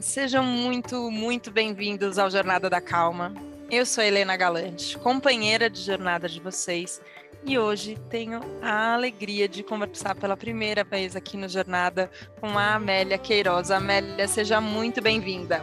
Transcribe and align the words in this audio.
Olá, 0.00 0.06
sejam 0.06 0.42
muito, 0.42 1.10
muito 1.10 1.50
bem-vindos 1.50 2.18
ao 2.18 2.30
Jornada 2.30 2.70
da 2.70 2.80
Calma. 2.80 3.34
Eu 3.70 3.84
sou 3.84 4.02
Helena 4.02 4.34
Galante, 4.34 4.96
companheira 4.96 5.68
de 5.68 5.78
jornada 5.78 6.26
de 6.26 6.40
vocês, 6.40 7.02
e 7.44 7.58
hoje 7.58 7.98
tenho 8.08 8.40
a 8.62 8.94
alegria 8.94 9.46
de 9.46 9.62
conversar 9.62 10.14
pela 10.14 10.38
primeira 10.38 10.84
vez 10.84 11.14
aqui 11.14 11.36
no 11.36 11.46
Jornada 11.46 12.10
com 12.40 12.56
a 12.58 12.76
Amélia 12.76 13.18
Queiroz. 13.18 13.70
Amélia, 13.70 14.26
seja 14.26 14.58
muito 14.58 15.02
bem-vinda. 15.02 15.62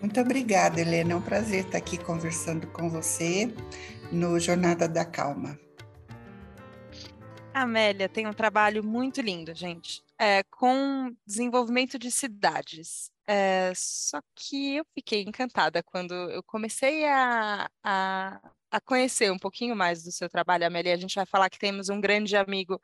Muito 0.00 0.20
obrigada, 0.20 0.80
Helena. 0.80 1.12
É 1.12 1.16
um 1.16 1.22
prazer 1.22 1.66
estar 1.66 1.78
aqui 1.78 1.98
conversando 1.98 2.66
com 2.66 2.90
você 2.90 3.48
no 4.10 4.40
Jornada 4.40 4.88
da 4.88 5.04
Calma. 5.04 5.56
A 7.54 7.62
Amélia 7.62 8.08
tem 8.08 8.26
um 8.26 8.32
trabalho 8.32 8.82
muito 8.82 9.20
lindo, 9.20 9.54
gente 9.54 10.04
é, 10.18 10.42
com 10.44 11.14
desenvolvimento 11.26 11.98
de 11.98 12.10
cidades. 12.10 13.10
É, 13.26 13.72
só 13.74 14.20
que 14.34 14.76
eu 14.76 14.86
fiquei 14.94 15.22
encantada 15.22 15.82
quando 15.82 16.14
eu 16.14 16.42
comecei 16.44 17.04
a, 17.04 17.68
a, 17.82 18.40
a, 18.70 18.80
conhecer 18.80 19.32
um 19.32 19.38
pouquinho 19.38 19.74
mais 19.74 20.04
do 20.04 20.12
seu 20.12 20.28
trabalho, 20.28 20.66
Amélia. 20.66 20.94
A 20.94 20.96
gente 20.96 21.16
vai 21.16 21.26
falar 21.26 21.50
que 21.50 21.58
temos 21.58 21.88
um 21.88 22.00
grande 22.00 22.36
amigo 22.36 22.80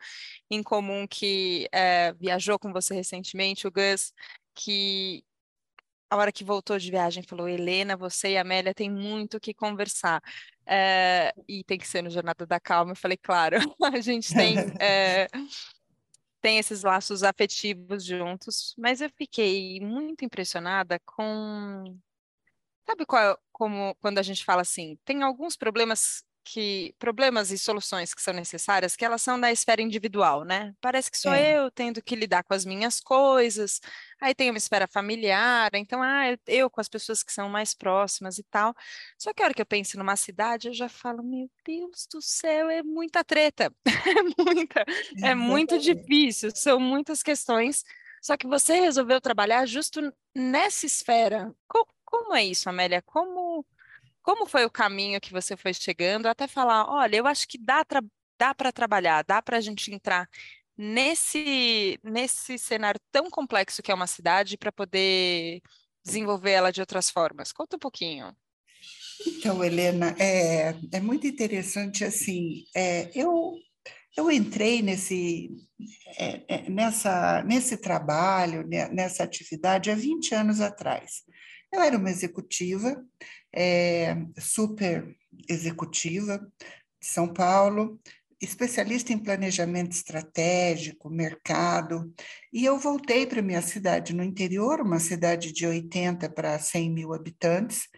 em 0.51 0.63
comum 0.63 1.07
que 1.07 1.69
é, 1.73 2.13
viajou 2.15 2.59
com 2.59 2.73
você 2.73 2.95
recentemente, 2.95 3.69
o 3.69 3.71
Gus, 3.71 4.13
que 4.55 5.25
a 6.11 6.17
hora 6.17 6.33
que 6.33 6.45
voltou 6.45 6.79
de 6.79 6.91
viagem 6.91 7.23
falou: 7.23 7.49
Helena, 7.49 7.97
você 7.97 8.33
e 8.33 8.39
Amélia 8.39 8.75
têm 8.75 8.91
muito 8.91 9.37
o 9.37 9.41
que 9.41 9.55
conversar. 9.55 10.21
É, 10.67 11.33
e 11.49 11.65
tem 11.65 11.79
que 11.79 11.89
ser 11.89 12.03
no 12.03 12.11
Jornada 12.11 12.47
da 12.47 12.61
Calma. 12.61 12.93
Eu 12.93 12.97
falei, 12.97 13.17
claro, 13.17 13.57
a 13.83 14.01
gente 14.01 14.35
tem 14.35 14.57
tem 16.43 16.59
esses 16.59 16.83
laços 16.83 17.23
afetivos 17.23 18.05
juntos, 18.05 18.75
mas 18.79 19.01
eu 19.01 19.11
fiquei 19.17 19.81
muito 19.81 20.25
impressionada 20.25 21.01
com. 21.07 21.99
Sabe 22.87 23.07
qual, 23.07 23.39
como 23.53 23.95
quando 23.97 24.19
a 24.19 24.23
gente 24.23 24.45
fala 24.45 24.63
assim, 24.63 24.99
tem 25.05 25.23
alguns 25.23 25.57
problemas 25.57 26.25
que 26.45 26.95
problemas 26.99 27.51
e 27.51 27.59
soluções 27.59 28.13
que 28.15 28.23
são 28.23 28.35
necessárias, 28.35 28.97
que 28.97 29.05
elas 29.05 29.23
são 29.23 29.39
da 29.39 29.53
esfera 29.53 29.81
individual, 29.81 30.45
né? 30.45 30.75
Parece 30.81 31.11
que 31.11 31.19
sou 31.19 31.33
é. 31.33 31.59
eu 31.59 31.71
tendo 31.71 32.03
que 32.03 32.17
lidar 32.17 32.43
com 32.43 32.55
as 32.55 32.65
minhas 32.65 33.01
coisas, 33.01 33.81
aí 34.21 34.35
tem 34.35 34.51
uma 34.51 34.59
esfera 34.59 34.87
familiar, 34.87 35.71
então, 35.75 36.03
ah, 36.03 36.31
eu, 36.31 36.39
eu, 36.47 36.71
com 36.71 36.81
as 36.81 36.89
pessoas 36.89 37.23
que 37.23 37.33
são 37.33 37.49
mais 37.49 37.75
próximas 37.75 38.39
e 38.39 38.43
tal. 38.45 38.75
Só 39.19 39.33
que 39.33 39.43
a 39.43 39.47
hora 39.47 39.55
que 39.55 39.63
eu 39.63 39.67
penso 39.67 39.99
numa 39.99 40.17
cidade, 40.17 40.69
eu 40.69 40.75
já 40.75 40.89
falo, 40.89 41.23
meu 41.23 41.51
Deus 41.65 42.07
do 42.13 42.21
céu, 42.21 42.69
é 42.71 42.83
muita 42.83 43.25
treta, 43.25 43.73
é 43.87 44.45
muita, 44.45 44.85
é 45.23 45.35
muito 45.35 45.79
difícil, 45.79 46.51
são 46.55 46.81
muitas 46.81 47.23
questões. 47.23 47.85
Só 48.21 48.37
que 48.37 48.47
você 48.47 48.81
resolveu 48.81 49.21
trabalhar 49.21 49.67
justo 49.67 50.13
nessa 50.35 50.87
esfera. 50.87 51.53
como, 51.67 51.87
como 52.05 52.35
é 52.35 52.45
isso, 52.45 52.69
Amélia? 52.69 53.03
Como 53.03 53.67
como 54.23 54.47
foi 54.47 54.65
o 54.65 54.71
caminho 54.71 55.21
que 55.21 55.33
você 55.33 55.57
foi 55.57 55.75
chegando 55.75 56.27
até 56.27 56.47
falar, 56.47 56.89
olha, 56.89 57.17
eu 57.17 57.27
acho 57.27 57.47
que 57.49 57.59
dá, 57.59 57.85
dá 58.39 58.55
para 58.55 58.73
trabalhar, 58.73 59.23
dá 59.23 59.43
para 59.43 59.57
a 59.59 59.61
gente 59.61 59.93
entrar 59.93 60.29
nesse, 60.77 61.99
nesse 62.03 62.59
cenário 62.59 63.01
tão 63.11 63.31
complexo 63.31 63.83
que 63.83 63.91
é 63.91 63.95
uma 63.95 64.07
cidade 64.07 64.57
para 64.57 64.73
poder 64.73 65.61
desenvolver 66.05 66.53
ela 66.53 66.73
de 66.73 66.81
outras 66.81 67.11
formas. 67.11 67.53
Conta 67.53 67.77
um 67.77 67.81
pouquinho. 67.81 68.35
Então, 69.27 69.63
Helena, 69.63 70.17
é, 70.19 70.75
é 70.93 71.01
muito 71.01 71.27
interessante 71.27 72.05
assim. 72.05 72.65
É, 72.75 73.11
eu 73.15 73.55
eu 74.17 74.31
entrei 74.31 74.83
nesse, 74.83 75.51
é, 76.19 76.43
é 76.49 76.71
nessa, 76.71 77.43
nesse 77.45 77.77
trabalho, 77.79 78.67
né, 78.67 78.89
nessa 78.89 79.25
atividade 79.25 79.91
há 79.91 79.95
20 79.95 80.35
anos 80.35 80.61
atrás. 80.61 81.23
Eu 81.73 81.81
era 81.81 81.97
uma 81.97 82.11
executiva, 82.11 83.03
é, 83.51 84.15
super 84.39 85.17
executiva 85.49 86.39
de 87.01 87.07
São 87.07 87.33
Paulo, 87.33 87.99
especialista 88.41 89.13
em 89.13 89.19
planejamento 89.19 89.93
estratégico, 89.93 91.09
mercado, 91.09 92.13
e 92.53 92.65
eu 92.65 92.79
voltei 92.79 93.27
para 93.27 93.41
minha 93.41 93.63
cidade 93.63 94.13
no 94.13 94.23
interior, 94.23 94.81
uma 94.81 94.99
cidade 94.99 95.53
de 95.53 95.67
80 95.67 96.29
para 96.29 96.59
100 96.59 96.91
mil 96.91 97.15
habitantes, 97.15 97.89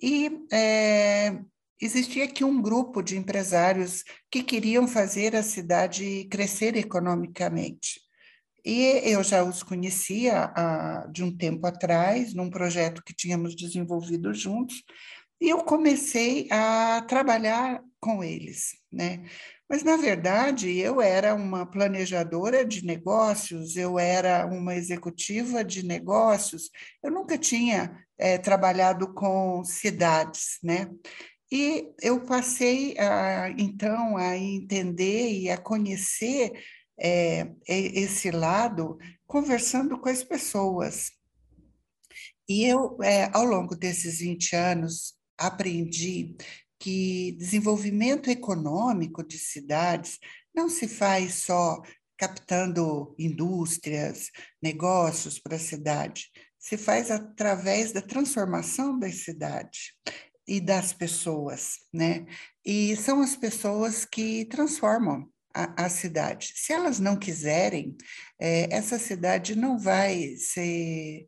e 0.00 0.30
é, 0.52 1.36
existia 1.80 2.24
aqui 2.24 2.44
um 2.44 2.60
grupo 2.62 3.02
de 3.02 3.16
empresários 3.16 4.04
que 4.30 4.42
queriam 4.42 4.86
fazer 4.86 5.34
a 5.34 5.42
cidade 5.42 6.28
crescer 6.30 6.76
economicamente. 6.76 8.05
E 8.66 9.00
eu 9.04 9.22
já 9.22 9.44
os 9.44 9.62
conhecia 9.62 10.52
há, 10.56 11.06
de 11.06 11.22
um 11.22 11.30
tempo 11.34 11.64
atrás, 11.68 12.34
num 12.34 12.50
projeto 12.50 13.00
que 13.04 13.14
tínhamos 13.14 13.54
desenvolvido 13.54 14.34
juntos, 14.34 14.82
e 15.40 15.48
eu 15.50 15.58
comecei 15.58 16.48
a 16.50 17.00
trabalhar 17.06 17.80
com 18.00 18.24
eles, 18.24 18.76
né? 18.90 19.24
Mas, 19.68 19.84
na 19.84 19.96
verdade, 19.96 20.76
eu 20.78 21.00
era 21.00 21.32
uma 21.34 21.64
planejadora 21.64 22.64
de 22.64 22.84
negócios, 22.84 23.76
eu 23.76 24.00
era 24.00 24.44
uma 24.46 24.74
executiva 24.74 25.62
de 25.64 25.84
negócios, 25.84 26.68
eu 27.04 27.10
nunca 27.12 27.38
tinha 27.38 27.96
é, 28.18 28.36
trabalhado 28.36 29.14
com 29.14 29.62
cidades, 29.64 30.58
né? 30.60 30.90
E 31.52 31.92
eu 32.02 32.20
passei, 32.24 32.98
a, 32.98 33.50
então, 33.56 34.16
a 34.16 34.36
entender 34.36 35.30
e 35.32 35.50
a 35.50 35.56
conhecer 35.56 36.52
é, 36.98 37.52
esse 37.66 38.30
lado 38.30 38.98
conversando 39.26 39.98
com 39.98 40.08
as 40.08 40.22
pessoas. 40.22 41.12
E 42.48 42.64
eu, 42.64 42.96
é, 43.02 43.30
ao 43.32 43.44
longo 43.44 43.74
desses 43.74 44.20
20 44.20 44.54
anos, 44.54 45.14
aprendi 45.36 46.36
que 46.78 47.32
desenvolvimento 47.32 48.30
econômico 48.30 49.26
de 49.26 49.38
cidades 49.38 50.18
não 50.54 50.68
se 50.68 50.86
faz 50.86 51.34
só 51.34 51.82
captando 52.16 53.14
indústrias, 53.18 54.30
negócios 54.62 55.38
para 55.38 55.56
a 55.56 55.60
cidade, 55.60 56.30
se 56.58 56.76
faz 56.76 57.10
através 57.10 57.92
da 57.92 58.00
transformação 58.00 58.98
da 58.98 59.10
cidade 59.10 59.94
e 60.46 60.60
das 60.60 60.92
pessoas, 60.92 61.80
né? 61.92 62.24
E 62.64 62.96
são 62.96 63.20
as 63.20 63.36
pessoas 63.36 64.04
que 64.04 64.46
transformam 64.46 65.28
a, 65.56 65.86
a 65.86 65.88
cidade. 65.88 66.52
Se 66.54 66.72
elas 66.72 67.00
não 67.00 67.16
quiserem, 67.16 67.96
é, 68.38 68.68
essa 68.70 68.98
cidade 68.98 69.56
não 69.56 69.78
vai 69.78 70.36
ser 70.36 71.26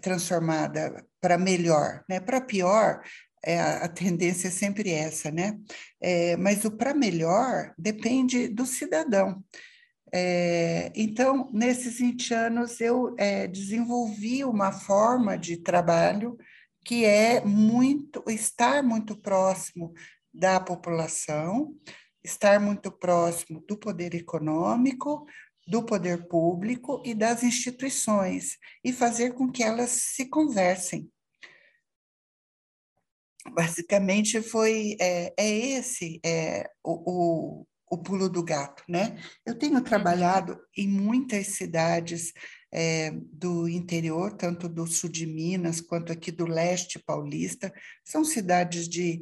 transformada 0.00 1.04
para 1.20 1.36
melhor, 1.36 2.04
né? 2.08 2.20
Para 2.20 2.40
pior, 2.40 3.02
é, 3.44 3.60
a 3.60 3.88
tendência 3.88 4.48
é 4.48 4.50
sempre 4.50 4.90
essa, 4.90 5.30
né? 5.30 5.58
É, 6.00 6.36
mas 6.36 6.64
o 6.64 6.70
para 6.70 6.94
melhor 6.94 7.74
depende 7.76 8.48
do 8.48 8.64
cidadão. 8.64 9.42
É, 10.12 10.92
então, 10.94 11.50
nesses 11.52 11.98
20 11.98 12.32
anos, 12.32 12.80
eu 12.80 13.14
é, 13.18 13.48
desenvolvi 13.48 14.44
uma 14.44 14.70
forma 14.70 15.36
de 15.36 15.56
trabalho 15.56 16.36
que 16.84 17.04
é 17.04 17.44
muito 17.44 18.22
estar 18.28 18.80
muito 18.82 19.16
próximo 19.20 19.92
da 20.32 20.60
população, 20.60 21.74
estar 22.26 22.60
muito 22.60 22.90
próximo 22.90 23.64
do 23.66 23.76
poder 23.76 24.14
econômico, 24.14 25.24
do 25.66 25.84
poder 25.84 26.26
público 26.28 27.02
e 27.04 27.14
das 27.14 27.42
instituições, 27.42 28.58
e 28.84 28.92
fazer 28.92 29.32
com 29.34 29.50
que 29.50 29.62
elas 29.62 29.90
se 29.90 30.28
conversem. 30.28 31.10
Basicamente, 33.50 34.42
foi 34.42 34.96
é, 35.00 35.32
é 35.38 35.48
esse 35.48 36.20
é, 36.24 36.68
o, 36.82 37.60
o, 37.60 37.66
o, 37.88 37.98
pulo 37.98 38.28
do 38.28 38.42
gato, 38.42 38.82
né? 38.88 39.16
Eu 39.44 39.56
tenho 39.56 39.80
trabalhado 39.82 40.58
em 40.76 40.88
muitas 40.88 41.48
cidades 41.48 42.32
é, 42.72 43.12
do 43.32 43.68
interior, 43.68 44.32
tanto 44.32 44.68
do 44.68 44.84
sul 44.84 45.08
de 45.08 45.26
Minas 45.26 45.80
quanto 45.80 46.12
aqui 46.12 46.32
do 46.32 46.44
leste 46.44 46.98
paulista, 46.98 47.72
são 48.04 48.24
cidades 48.24 48.88
de 48.88 49.20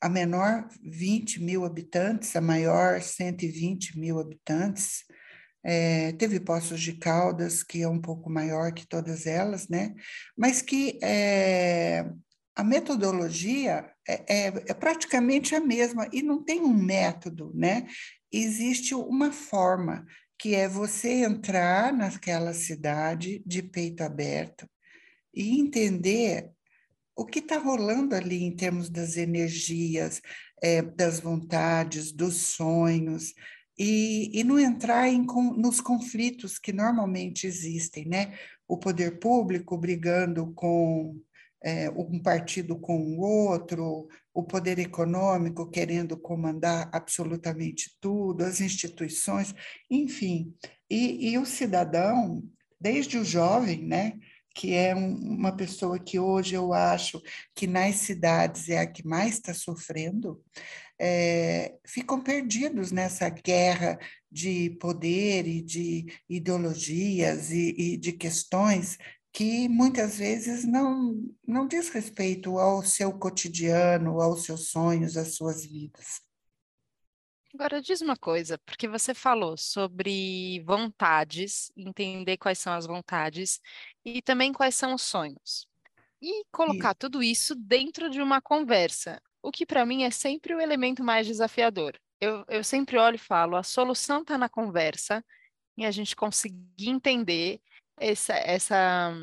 a 0.00 0.08
menor 0.08 0.68
20 0.82 1.42
mil 1.42 1.64
habitantes, 1.64 2.34
a 2.34 2.40
maior 2.40 3.00
120 3.00 3.98
mil 3.98 4.18
habitantes. 4.18 5.04
É, 5.62 6.12
teve 6.12 6.40
Poços 6.40 6.80
de 6.80 6.94
Caldas, 6.94 7.62
que 7.62 7.82
é 7.82 7.88
um 7.88 8.00
pouco 8.00 8.30
maior 8.30 8.72
que 8.72 8.86
todas 8.86 9.26
elas, 9.26 9.68
né? 9.68 9.94
mas 10.34 10.62
que 10.62 10.98
é, 11.02 12.10
a 12.56 12.64
metodologia 12.64 13.90
é, 14.08 14.12
é, 14.28 14.46
é, 14.46 14.74
praticamente 14.74 15.54
a 15.54 15.60
mesma 15.60 16.08
e 16.12 16.22
não 16.22 16.42
tem 16.42 16.60
um 16.60 16.72
método, 16.72 17.52
né? 17.54 17.86
Existe 18.32 18.94
uma 18.94 19.32
forma, 19.32 20.04
que 20.38 20.54
é 20.54 20.68
você 20.68 21.24
entrar 21.24 21.92
naquela 21.92 22.52
cidade 22.52 23.42
de 23.46 23.62
peito 23.62 24.02
aberto 24.02 24.68
e 25.34 25.60
entender 25.60 26.50
o 27.20 27.26
que 27.26 27.40
está 27.40 27.58
rolando 27.58 28.14
ali 28.14 28.42
em 28.42 28.56
termos 28.56 28.88
das 28.88 29.18
energias, 29.18 30.22
é, 30.62 30.80
das 30.80 31.20
vontades, 31.20 32.12
dos 32.12 32.54
sonhos, 32.54 33.34
e, 33.78 34.30
e 34.32 34.42
não 34.42 34.58
entrar 34.58 35.06
em, 35.06 35.26
com, 35.26 35.52
nos 35.52 35.82
conflitos 35.82 36.58
que 36.58 36.72
normalmente 36.72 37.46
existem, 37.46 38.08
né? 38.08 38.38
o 38.66 38.78
poder 38.78 39.18
público 39.18 39.76
brigando 39.76 40.50
com 40.54 41.14
é, 41.62 41.90
um 41.90 42.18
partido 42.22 42.78
com 42.78 42.98
o 42.98 43.20
outro, 43.20 44.08
o 44.32 44.42
poder 44.42 44.78
econômico 44.78 45.68
querendo 45.68 46.16
comandar 46.16 46.88
absolutamente 46.90 47.98
tudo, 48.00 48.44
as 48.44 48.62
instituições, 48.62 49.54
enfim. 49.90 50.54
E, 50.88 51.32
e 51.32 51.36
o 51.36 51.44
cidadão, 51.44 52.42
desde 52.80 53.18
o 53.18 53.24
jovem, 53.26 53.84
né, 53.84 54.14
que 54.54 54.74
é 54.74 54.94
um, 54.94 55.14
uma 55.14 55.56
pessoa 55.56 55.98
que 55.98 56.18
hoje 56.18 56.54
eu 56.54 56.72
acho 56.72 57.20
que 57.54 57.66
nas 57.66 57.96
cidades 57.96 58.68
é 58.68 58.78
a 58.78 58.86
que 58.86 59.06
mais 59.06 59.34
está 59.34 59.54
sofrendo, 59.54 60.42
é, 61.00 61.76
ficam 61.86 62.20
perdidos 62.22 62.92
nessa 62.92 63.28
guerra 63.28 63.98
de 64.30 64.70
poder 64.80 65.46
e 65.46 65.62
de 65.62 66.06
ideologias 66.28 67.50
e, 67.50 67.74
e 67.76 67.96
de 67.96 68.12
questões 68.12 68.98
que 69.32 69.68
muitas 69.68 70.18
vezes 70.18 70.64
não, 70.64 71.14
não 71.46 71.66
diz 71.66 71.88
respeito 71.88 72.58
ao 72.58 72.82
seu 72.82 73.12
cotidiano, 73.12 74.20
aos 74.20 74.44
seus 74.44 74.68
sonhos, 74.68 75.16
às 75.16 75.36
suas 75.36 75.64
vidas. 75.64 76.20
Agora 77.52 77.82
diz 77.82 78.00
uma 78.00 78.16
coisa, 78.16 78.58
porque 78.58 78.86
você 78.86 79.12
falou 79.12 79.56
sobre 79.56 80.62
vontades, 80.64 81.72
entender 81.76 82.36
quais 82.36 82.60
são 82.60 82.72
as 82.72 82.86
vontades 82.86 83.60
e 84.04 84.22
também 84.22 84.52
quais 84.52 84.74
são 84.74 84.94
os 84.94 85.02
sonhos. 85.02 85.66
E 86.22 86.44
colocar 86.52 86.94
tudo 86.94 87.22
isso 87.22 87.54
dentro 87.54 88.10
de 88.10 88.20
uma 88.20 88.40
conversa, 88.40 89.20
o 89.42 89.50
que 89.50 89.64
para 89.64 89.86
mim 89.86 90.04
é 90.04 90.10
sempre 90.10 90.54
o 90.54 90.60
elemento 90.60 91.02
mais 91.02 91.26
desafiador. 91.26 91.98
Eu, 92.20 92.44
eu 92.48 92.62
sempre 92.62 92.98
olho 92.98 93.14
e 93.14 93.18
falo, 93.18 93.56
a 93.56 93.62
solução 93.62 94.20
está 94.20 94.36
na 94.36 94.48
conversa, 94.48 95.24
e 95.76 95.84
a 95.86 95.90
gente 95.90 96.14
conseguir 96.14 96.90
entender 96.90 97.60
essa, 97.98 98.34
essa, 98.34 99.14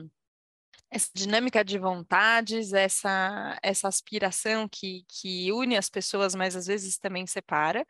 essa 0.89 1.09
dinâmica 1.13 1.63
de 1.63 1.77
vontades, 1.77 2.73
essa, 2.73 3.59
essa 3.61 3.87
aspiração 3.87 4.67
que, 4.67 5.05
que 5.07 5.51
une 5.51 5.77
as 5.77 5.87
pessoas, 5.87 6.33
mas 6.33 6.55
às 6.55 6.65
vezes 6.65 6.97
também 6.97 7.27
separa. 7.27 7.85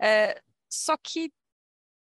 É, 0.00 0.40
só 0.68 0.94
que 0.96 1.32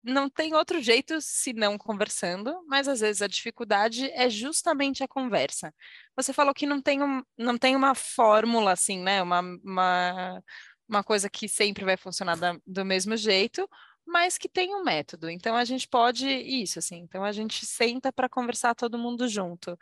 não 0.02 0.30
tem 0.30 0.54
outro 0.54 0.80
jeito 0.80 1.20
se 1.20 1.52
não 1.52 1.76
conversando, 1.76 2.64
mas 2.66 2.88
às 2.88 3.00
vezes 3.00 3.22
a 3.22 3.26
dificuldade 3.26 4.10
é 4.12 4.30
justamente 4.30 5.02
a 5.02 5.08
conversa. 5.08 5.74
Você 6.16 6.32
falou 6.32 6.54
que 6.54 6.66
não 6.66 6.80
tem, 6.80 7.02
um, 7.02 7.22
não 7.36 7.58
tem 7.58 7.74
uma 7.74 7.94
fórmula 7.94 8.72
assim, 8.72 9.00
né? 9.00 9.22
Uma, 9.22 9.40
uma, 9.62 10.42
uma 10.88 11.04
coisa 11.04 11.28
que 11.28 11.48
sempre 11.48 11.84
vai 11.84 11.96
funcionar 11.96 12.36
da, 12.36 12.56
do 12.66 12.84
mesmo 12.84 13.16
jeito, 13.16 13.68
mas 14.06 14.38
que 14.38 14.48
tem 14.48 14.74
um 14.74 14.82
método. 14.82 15.28
Então 15.28 15.54
a 15.56 15.64
gente 15.64 15.86
pode 15.86 16.26
isso 16.26 16.78
assim. 16.78 16.98
Então 16.98 17.24
a 17.24 17.32
gente 17.32 17.66
senta 17.66 18.12
para 18.12 18.28
conversar 18.28 18.74
todo 18.74 18.98
mundo 18.98 19.28
junto. 19.28 19.78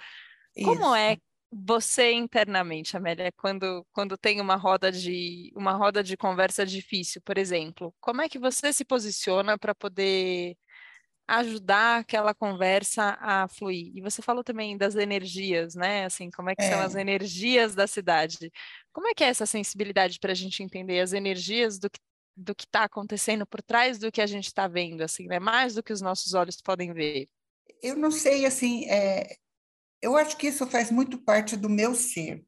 Isso. 0.56 0.66
Como 0.66 0.94
é 0.94 1.18
você 1.64 2.12
internamente, 2.12 2.97
Amélia, 2.97 3.32
quando 3.37 3.87
quando 3.93 4.17
tem 4.17 4.41
uma 4.41 4.56
roda 4.56 4.93
de 4.93 5.53
uma 5.56 5.73
roda 5.73 6.03
de 6.03 6.17
conversa 6.17 6.67
difícil, 6.67 7.20
por 7.25 7.38
exemplo, 7.38 7.94
como 8.00 8.23
é 8.23 8.29
que 8.29 8.38
você 8.38 8.73
se 8.73 8.85
posiciona 8.85 9.58
para 9.58 9.75
poder 9.75 10.56
ajudar 11.29 12.00
aquela 12.00 12.32
conversa 12.35 13.19
a 13.20 13.49
fluir. 13.49 13.91
E 13.97 14.00
você 14.00 14.23
falou 14.23 14.44
também 14.44 14.76
das 14.76 14.94
energias, 14.94 15.75
né? 15.75 16.05
Assim, 16.05 16.31
como 16.31 16.50
é 16.50 16.55
que 16.55 16.62
é. 16.62 16.70
são 16.70 16.81
as 16.81 16.94
energias 16.94 17.75
da 17.75 17.87
cidade? 17.87 18.50
Como 18.93 19.09
é 19.09 19.14
que 19.14 19.25
é 19.25 19.29
essa 19.29 19.47
sensibilidade 19.47 20.19
para 20.20 20.32
a 20.32 20.35
gente 20.35 20.62
entender 20.62 21.00
as 21.00 21.12
energias 21.12 21.79
do 21.79 21.91
que 21.91 21.99
do 22.37 22.55
que 22.55 22.64
está 22.64 22.85
acontecendo 22.85 23.47
por 23.47 23.62
trás 23.62 23.99
do 23.99 24.12
que 24.12 24.20
a 24.20 24.26
gente 24.26 24.47
está 24.47 24.69
vendo, 24.69 25.00
assim, 25.00 25.26
né? 25.26 25.38
Mais 25.38 25.75
do 25.75 25.82
que 25.82 25.93
os 25.93 26.02
nossos 26.02 26.35
olhos 26.35 26.61
podem 26.61 26.93
ver. 26.93 27.26
Eu 27.82 27.97
não 27.97 28.11
sei, 28.11 28.44
assim, 28.44 28.85
é, 28.91 29.37
eu 30.00 30.16
acho 30.16 30.37
que 30.37 30.48
isso 30.48 30.66
faz 30.66 30.90
muito 30.90 31.19
parte 31.19 31.56
do 31.56 31.69
meu 31.69 31.94
ser. 31.94 32.44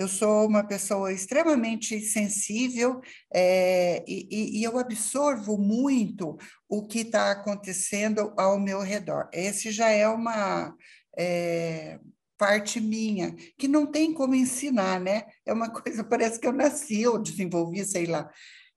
Eu 0.00 0.08
sou 0.08 0.46
uma 0.46 0.66
pessoa 0.66 1.12
extremamente 1.12 2.00
sensível 2.00 3.02
é, 3.34 4.02
e, 4.08 4.58
e, 4.58 4.64
eu 4.64 4.78
absorvo 4.78 5.58
muito 5.58 6.38
o 6.66 6.86
que 6.86 7.00
está 7.00 7.30
acontecendo 7.30 8.32
ao 8.38 8.58
meu 8.58 8.80
redor. 8.80 9.28
Esse 9.30 9.70
já 9.70 9.90
é 9.90 10.08
uma 10.08 10.74
é, 11.18 12.00
parte 12.38 12.80
minha, 12.80 13.36
que 13.58 13.68
não 13.68 13.84
tem 13.84 14.14
como 14.14 14.34
ensinar, 14.34 14.98
né? 14.98 15.24
É 15.44 15.52
uma 15.52 15.68
coisa, 15.70 16.02
parece 16.02 16.40
que 16.40 16.46
eu 16.46 16.52
nasci, 16.52 17.02
eu 17.02 17.18
desenvolvi, 17.18 17.84
sei 17.84 18.06
lá. 18.06 18.30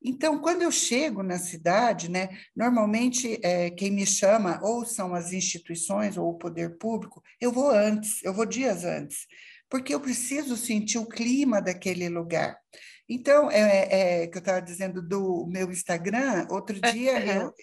Então, 0.04 0.40
quando 0.40 0.64
eu 0.64 0.72
chego 0.72 1.24
na 1.24 1.40
cidade, 1.40 2.12
né, 2.12 2.30
normalmente 2.56 3.40
é, 3.42 3.70
quem 3.70 3.90
me 3.90 4.06
chama 4.06 4.60
ou 4.62 4.86
são 4.86 5.16
as 5.16 5.32
instituições 5.32 6.18
ou 6.18 6.30
o 6.30 6.38
poder 6.38 6.78
público, 6.78 7.24
eu 7.40 7.52
vou 7.52 7.72
antes, 7.72 8.22
eu 8.24 8.34
vou 8.34 8.46
dias 8.46 8.84
antes, 8.84 9.26
porque 9.70 9.94
eu 9.94 10.00
preciso 10.02 10.58
sentir 10.58 10.98
o 10.98 11.08
clima 11.08 11.62
daquele 11.62 12.10
lugar. 12.10 12.58
Então, 13.08 13.50
é, 13.50 13.60
é, 13.60 14.24
é 14.24 14.28
que 14.28 14.38
eu 14.38 14.40
estava 14.40 14.62
dizendo 14.62 15.02
do 15.02 15.48
meu 15.48 15.72
Instagram, 15.72 16.48
outro 16.50 16.80
dia 16.80 17.26
eu, 17.26 17.54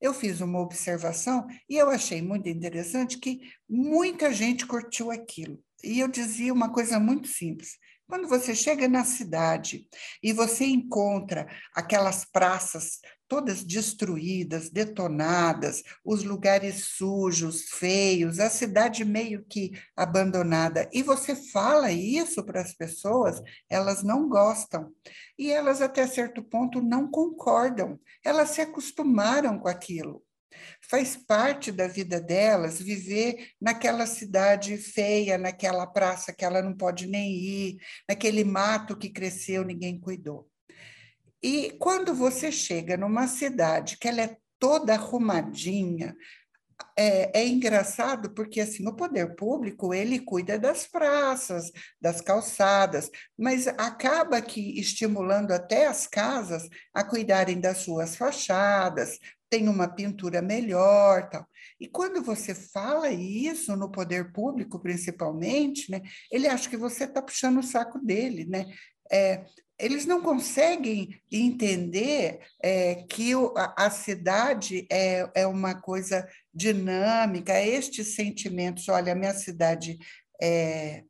eu 0.00 0.14
fiz 0.14 0.40
uma 0.40 0.60
observação 0.60 1.46
e 1.68 1.76
eu 1.76 1.90
achei 1.90 2.20
muito 2.22 2.48
interessante 2.48 3.18
que 3.18 3.40
muita 3.68 4.32
gente 4.32 4.66
curtiu 4.66 5.10
aquilo. 5.10 5.62
E 5.82 6.00
eu 6.00 6.08
dizia 6.08 6.52
uma 6.52 6.72
coisa 6.72 6.98
muito 6.98 7.28
simples: 7.28 7.76
quando 8.06 8.28
você 8.28 8.54
chega 8.54 8.88
na 8.88 9.04
cidade 9.04 9.86
e 10.22 10.32
você 10.32 10.64
encontra 10.64 11.46
aquelas 11.74 12.24
praças 12.24 13.00
todas 13.26 13.64
destruídas, 13.64 14.70
detonadas, 14.70 15.82
os 16.04 16.22
lugares 16.22 16.84
sujos, 16.96 17.62
feios, 17.62 18.38
a 18.38 18.50
cidade 18.50 19.04
meio 19.04 19.44
que 19.44 19.72
abandonada, 19.96 20.88
e 20.92 21.02
você 21.02 21.34
fala 21.34 21.90
isso 21.90 22.44
para 22.44 22.60
as 22.60 22.74
pessoas, 22.74 23.42
elas 23.68 24.02
não 24.02 24.28
gostam. 24.28 24.92
E 25.38 25.50
elas, 25.50 25.82
até 25.82 26.06
certo 26.06 26.42
ponto, 26.42 26.80
não 26.80 27.10
concordam. 27.10 27.98
Elas 28.24 28.50
se 28.50 28.60
acostumaram 28.60 29.58
com 29.58 29.68
aquilo. 29.68 30.23
Faz 30.88 31.16
parte 31.16 31.72
da 31.72 31.86
vida 31.86 32.20
delas 32.20 32.80
viver 32.80 33.48
naquela 33.60 34.06
cidade 34.06 34.76
feia, 34.76 35.38
naquela 35.38 35.86
praça 35.86 36.32
que 36.32 36.44
ela 36.44 36.62
não 36.62 36.76
pode 36.76 37.06
nem 37.06 37.32
ir, 37.32 37.76
naquele 38.08 38.44
mato 38.44 38.96
que 38.96 39.10
cresceu, 39.10 39.64
ninguém 39.64 39.98
cuidou. 39.98 40.48
E 41.42 41.72
quando 41.78 42.14
você 42.14 42.50
chega 42.50 42.96
numa 42.96 43.26
cidade 43.26 43.98
que 43.98 44.08
ela 44.08 44.22
é 44.22 44.36
toda 44.58 44.94
arrumadinha, 44.94 46.16
é, 46.96 47.40
é, 47.40 47.46
engraçado 47.46 48.30
porque 48.30 48.60
assim 48.60 48.86
o 48.86 48.94
poder 48.94 49.34
público 49.34 49.92
ele 49.92 50.20
cuida 50.20 50.58
das 50.58 50.86
praças, 50.86 51.70
das 52.00 52.20
calçadas, 52.20 53.10
mas 53.36 53.66
acaba 53.66 54.40
que 54.40 54.78
estimulando 54.78 55.52
até 55.52 55.86
as 55.86 56.06
casas 56.06 56.68
a 56.92 57.02
cuidarem 57.04 57.60
das 57.60 57.78
suas 57.78 58.16
fachadas, 58.16 59.18
tem 59.54 59.68
uma 59.68 59.86
pintura 59.86 60.42
melhor, 60.42 61.28
tal. 61.30 61.46
E 61.78 61.86
quando 61.86 62.20
você 62.20 62.52
fala 62.52 63.08
isso 63.08 63.76
no 63.76 63.88
poder 63.88 64.32
público, 64.32 64.80
principalmente, 64.80 65.88
né, 65.92 66.02
ele 66.28 66.48
acha 66.48 66.68
que 66.68 66.76
você 66.76 67.04
está 67.04 67.22
puxando 67.22 67.58
o 67.58 67.62
saco 67.62 68.00
dele, 68.00 68.44
né? 68.46 68.66
É, 69.12 69.44
eles 69.78 70.06
não 70.06 70.20
conseguem 70.20 71.20
entender 71.30 72.40
é, 72.60 73.04
que 73.08 73.32
o, 73.36 73.54
a, 73.56 73.86
a, 73.86 73.90
cidade 73.90 74.88
é, 74.90 75.30
é 75.36 75.46
uma 75.46 75.80
coisa 75.80 76.28
dinâmica, 76.52 77.60
estes 77.60 78.16
sentimentos, 78.16 78.88
olha, 78.88 79.12
a 79.12 79.16
minha 79.16 79.34
cidade 79.34 79.98
é, 80.42 81.04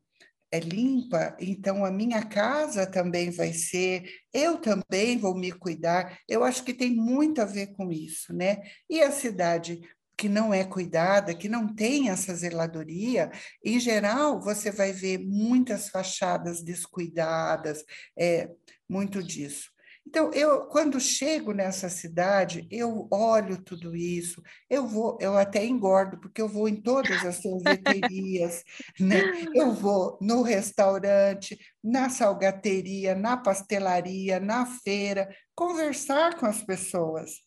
é 0.55 0.61
limpa, 0.61 1.37
então 1.41 1.85
a 1.85 1.91
minha 1.91 2.25
casa 2.25 2.87
também 2.87 3.29
vai 3.33 3.53
ser, 3.53 4.05
eu 4.33 4.57
também 4.59 5.19
vou 5.19 5.35
me 5.35 5.51
cuidar. 5.51 6.17
Eu 6.29 6.45
acho 6.45 6.63
que 6.63 6.73
tem 6.73 6.95
muito 6.95 7.43
a 7.43 7.45
ver 7.45 7.75
com 7.75 7.91
isso, 7.91 8.33
né? 8.33 8.63
E 8.89 9.03
a 9.03 9.11
cidade 9.11 9.81
que 10.17 10.29
não 10.29 10.55
é 10.55 10.63
cuidada, 10.63 11.35
que 11.35 11.49
não 11.49 11.75
tem 11.75 12.09
essa 12.09 12.33
zeladoria, 12.37 13.33
em 13.65 13.81
geral, 13.81 14.41
você 14.41 14.71
vai 14.71 14.93
ver 14.93 15.19
muitas 15.19 15.89
fachadas 15.89 16.63
descuidadas, 16.63 17.85
é, 18.17 18.49
muito 18.89 19.21
disso. 19.25 19.74
Então, 20.07 20.31
eu, 20.33 20.67
quando 20.67 21.01
chego 21.01 21.53
nessa 21.53 21.89
cidade, 21.89 22.69
eu 22.71 23.09
olho 23.11 23.61
tudo 23.63 23.97
isso, 23.97 24.43
eu 24.69 24.87
vou, 24.87 25.19
eu 25.21 25.37
até 25.37 25.65
engordo, 25.65 26.21
porque 26.21 26.41
eu 26.41 26.49
vou 26.49 26.69
em 26.69 26.81
todas 26.81 27.25
as 27.25 27.41
sorveterias, 27.43 28.63
né? 29.01 29.23
eu 29.55 29.73
vou 29.73 30.19
no 30.21 30.43
restaurante, 30.43 31.59
na 31.83 32.11
salgateria, 32.11 33.15
na 33.15 33.37
pastelaria, 33.37 34.39
na 34.39 34.67
feira, 34.67 35.29
conversar 35.55 36.37
com 36.39 36.47
as 36.47 36.63
pessoas. 36.63 37.43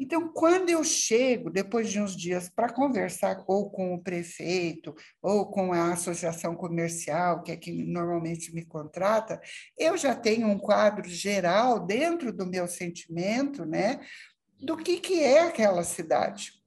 Então, 0.00 0.32
quando 0.32 0.70
eu 0.70 0.82
chego, 0.84 1.50
depois 1.50 1.90
de 1.90 2.00
uns 2.00 2.16
dias, 2.16 2.48
para 2.48 2.72
conversar 2.72 3.44
ou 3.46 3.70
com 3.70 3.94
o 3.94 4.02
prefeito, 4.02 4.94
ou 5.20 5.46
com 5.46 5.72
a 5.72 5.92
associação 5.92 6.54
comercial, 6.54 7.42
que 7.42 7.52
é 7.52 7.56
quem 7.56 7.84
normalmente 7.86 8.54
me 8.54 8.64
contrata, 8.64 9.40
eu 9.76 9.96
já 9.96 10.14
tenho 10.14 10.48
um 10.48 10.58
quadro 10.58 11.08
geral 11.08 11.84
dentro 11.84 12.32
do 12.32 12.46
meu 12.46 12.66
sentimento, 12.66 13.64
né, 13.64 14.00
do 14.60 14.76
que, 14.76 15.00
que 15.00 15.22
é 15.22 15.40
aquela 15.40 15.82
cidade. 15.82 16.58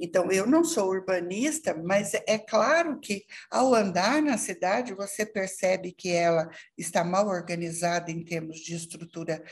Então, 0.00 0.30
eu 0.30 0.46
não 0.46 0.62
sou 0.62 0.90
urbanista, 0.90 1.74
mas 1.74 2.14
é 2.14 2.38
claro 2.38 3.00
que 3.00 3.24
ao 3.50 3.74
andar 3.74 4.22
na 4.22 4.38
cidade, 4.38 4.94
você 4.94 5.26
percebe 5.26 5.90
que 5.90 6.10
ela 6.10 6.48
está 6.76 7.02
mal 7.02 7.26
organizada 7.26 8.10
em 8.10 8.24
termos 8.24 8.58
de 8.60 8.76
estrutura 8.76 9.42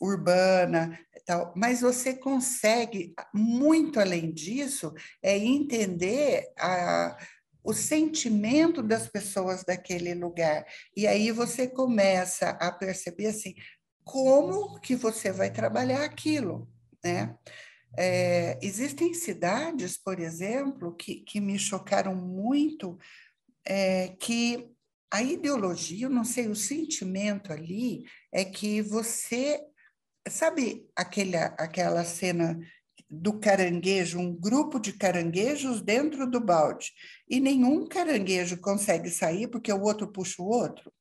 urbana, 0.00 0.98
tal, 1.26 1.52
mas 1.56 1.80
você 1.80 2.14
consegue, 2.14 3.14
muito 3.32 3.98
além 3.98 4.32
disso, 4.32 4.92
é 5.22 5.36
entender 5.38 6.52
a, 6.58 7.16
o 7.62 7.72
sentimento 7.72 8.82
das 8.82 9.08
pessoas 9.08 9.64
daquele 9.64 10.14
lugar. 10.14 10.66
E 10.96 11.06
aí 11.06 11.30
você 11.30 11.66
começa 11.66 12.50
a 12.50 12.70
perceber 12.70 13.28
assim, 13.28 13.54
como 14.04 14.78
que 14.80 14.94
você 14.94 15.32
vai 15.32 15.50
trabalhar 15.50 16.04
aquilo, 16.04 16.68
né? 17.02 17.34
É, 17.96 18.58
existem 18.60 19.14
cidades, 19.14 19.96
por 19.96 20.18
exemplo, 20.18 20.94
que, 20.96 21.20
que 21.20 21.40
me 21.40 21.58
chocaram 21.58 22.14
muito, 22.14 22.98
é, 23.64 24.08
que 24.18 24.68
a 25.10 25.22
ideologia, 25.22 26.06
eu 26.06 26.10
não 26.10 26.24
sei, 26.24 26.48
o 26.48 26.56
sentimento 26.56 27.52
ali 27.52 28.04
é 28.32 28.44
que 28.44 28.82
você. 28.82 29.60
Sabe 30.28 30.88
aquele, 30.96 31.36
aquela 31.36 32.04
cena 32.04 32.58
do 33.10 33.38
caranguejo, 33.38 34.18
um 34.18 34.34
grupo 34.34 34.78
de 34.78 34.92
caranguejos 34.92 35.80
dentro 35.80 36.28
do 36.28 36.40
balde, 36.40 36.92
e 37.28 37.38
nenhum 37.38 37.86
caranguejo 37.86 38.60
consegue 38.60 39.10
sair 39.10 39.48
porque 39.48 39.72
o 39.72 39.82
outro 39.82 40.10
puxa 40.10 40.42
o 40.42 40.46
outro? 40.46 40.92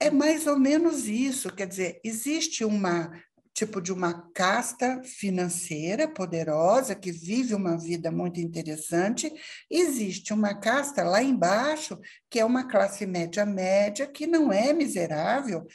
É 0.00 0.10
mais 0.10 0.46
ou 0.46 0.58
menos 0.58 1.06
isso, 1.06 1.54
quer 1.54 1.66
dizer, 1.66 2.00
existe 2.04 2.64
uma 2.64 3.10
tipo 3.58 3.80
de 3.80 3.92
uma 3.92 4.30
casta 4.32 5.02
financeira 5.02 6.06
poderosa 6.06 6.94
que 6.94 7.10
vive 7.10 7.56
uma 7.56 7.76
vida 7.76 8.08
muito 8.08 8.38
interessante. 8.38 9.32
Existe 9.68 10.32
uma 10.32 10.54
casta 10.54 11.02
lá 11.02 11.20
embaixo 11.20 11.98
que 12.30 12.38
é 12.38 12.44
uma 12.44 12.68
classe 12.68 13.04
média 13.04 13.44
média 13.44 14.06
que 14.06 14.28
não 14.28 14.52
é 14.52 14.72
miserável, 14.72 15.66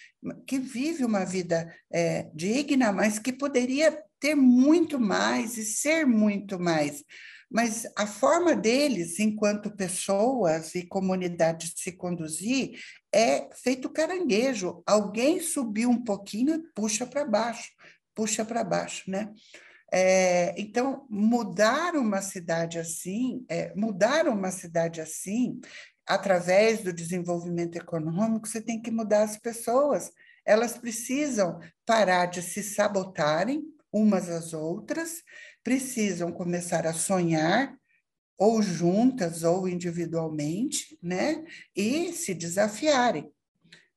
que 0.47 0.57
vive 0.59 1.03
uma 1.03 1.25
vida 1.25 1.75
é, 1.91 2.29
digna, 2.33 2.93
mas 2.93 3.19
que 3.19 3.33
poderia 3.33 4.01
ter 4.17 4.35
muito 4.35 4.97
mais 4.97 5.57
e 5.57 5.65
ser 5.65 6.05
muito 6.05 6.57
mais 6.57 7.03
mas 7.49 7.85
a 7.95 8.07
forma 8.07 8.55
deles, 8.55 9.19
enquanto 9.19 9.75
pessoas 9.75 10.73
e 10.75 10.85
comunidade 10.85 11.73
de 11.73 11.81
se 11.81 11.91
conduzir, 11.91 12.79
é 13.13 13.49
feito 13.55 13.89
caranguejo. 13.89 14.81
Alguém 14.85 15.39
subiu 15.39 15.89
um 15.89 16.03
pouquinho 16.03 16.55
e 16.55 16.63
puxa 16.73 17.05
para 17.05 17.25
baixo, 17.25 17.69
puxa 18.15 18.43
para 18.43 18.63
baixo, 18.63 19.09
né? 19.09 19.31
É, 19.91 20.59
então, 20.59 21.05
mudar 21.07 21.95
uma 21.95 22.19
cidade 22.19 22.79
assim, 22.79 23.45
é, 23.47 23.71
mudar 23.75 24.27
uma 24.27 24.49
cidade 24.49 24.99
assim, 24.99 25.61
através 26.05 26.81
do 26.81 26.91
desenvolvimento 26.91 27.75
econômico, 27.75 28.47
você 28.47 28.59
tem 28.59 28.81
que 28.81 28.89
mudar 28.89 29.21
as 29.21 29.37
pessoas. 29.37 30.11
Elas 30.45 30.77
precisam 30.77 31.59
parar 31.85 32.25
de 32.25 32.41
se 32.41 32.63
sabotarem 32.63 33.63
umas 33.91 34.27
às 34.27 34.53
outras, 34.53 35.21
precisam 35.63 36.31
começar 36.31 36.85
a 36.85 36.93
sonhar, 36.93 37.75
ou 38.37 38.61
juntas 38.61 39.43
ou 39.43 39.67
individualmente, 39.67 40.97
né? 41.01 41.43
E 41.75 42.11
se 42.11 42.33
desafiarem. 42.33 43.31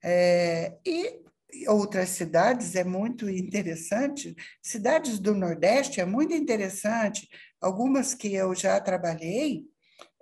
É, 0.05 0.77
e 0.87 1.21
outras 1.69 2.11
cidades 2.11 2.77
é 2.77 2.85
muito 2.85 3.29
interessante, 3.29 4.37
cidades 4.63 5.19
do 5.19 5.35
Nordeste 5.35 6.01
é 6.01 6.05
muito 6.05 6.35
interessante, 6.35 7.29
algumas 7.61 8.15
que 8.15 8.33
eu 8.35 8.55
já 8.55 8.79
trabalhei, 8.81 9.65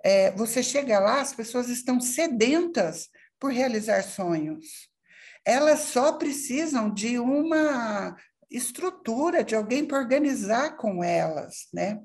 é, 0.03 0.31
você 0.31 0.61
chega 0.61 0.99
lá, 0.99 1.19
as 1.19 1.33
pessoas 1.33 1.67
estão 1.67 1.99
sedentas 1.99 3.09
por 3.39 3.51
realizar 3.51 4.03
sonhos. 4.03 4.87
Elas 5.43 5.79
só 5.79 6.13
precisam 6.13 6.93
de 6.93 7.17
uma 7.17 8.15
estrutura 8.55 9.43
de 9.43 9.55
alguém 9.55 9.85
para 9.85 9.99
organizar 9.99 10.77
com 10.77 11.03
elas, 11.03 11.67
né? 11.73 11.99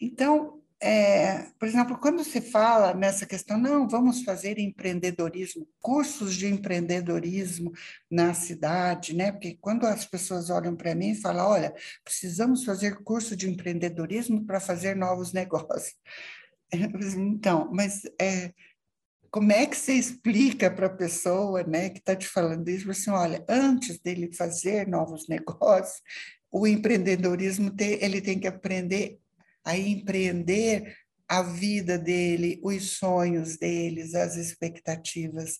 Então, 0.00 0.62
é, 0.84 1.46
por 1.60 1.68
exemplo, 1.68 1.96
quando 1.96 2.24
se 2.24 2.40
fala 2.40 2.92
nessa 2.92 3.24
questão, 3.24 3.56
não, 3.56 3.88
vamos 3.88 4.24
fazer 4.24 4.58
empreendedorismo, 4.58 5.64
cursos 5.80 6.34
de 6.34 6.48
empreendedorismo 6.48 7.70
na 8.10 8.34
cidade, 8.34 9.14
né? 9.14 9.30
Porque 9.30 9.56
quando 9.60 9.86
as 9.86 10.04
pessoas 10.04 10.50
olham 10.50 10.74
para 10.74 10.92
mim 10.92 11.10
e 11.10 11.20
falam, 11.20 11.46
olha, 11.46 11.72
precisamos 12.02 12.64
fazer 12.64 13.00
curso 13.04 13.36
de 13.36 13.48
empreendedorismo 13.48 14.44
para 14.44 14.58
fazer 14.58 14.96
novos 14.96 15.30
negócios. 15.32 15.94
Então, 17.16 17.70
mas 17.72 18.02
é, 18.20 18.52
como 19.32 19.50
é 19.50 19.64
que 19.66 19.74
você 19.74 19.94
explica 19.94 20.70
para 20.70 20.88
a 20.88 20.94
pessoa 20.94 21.62
né, 21.62 21.88
que 21.88 22.00
está 22.00 22.14
te 22.14 22.28
falando 22.28 22.68
isso? 22.68 22.90
Assim, 22.90 23.10
olha, 23.10 23.42
antes 23.48 23.98
dele 23.98 24.30
fazer 24.36 24.86
novos 24.86 25.26
negócios, 25.26 26.02
o 26.50 26.66
empreendedorismo 26.66 27.74
ele 27.80 28.20
tem 28.20 28.38
que 28.38 28.46
aprender 28.46 29.18
a 29.64 29.74
empreender 29.74 30.94
a 31.26 31.42
vida 31.42 31.98
dele, 31.98 32.60
os 32.62 32.98
sonhos 32.98 33.56
deles, 33.56 34.14
as 34.14 34.36
expectativas 34.36 35.58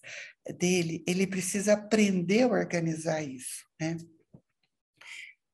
dele. 0.59 1.03
Ele 1.07 1.27
precisa 1.27 1.73
aprender 1.73 2.43
a 2.43 2.49
organizar 2.49 3.23
isso, 3.23 3.65
né? 3.81 3.97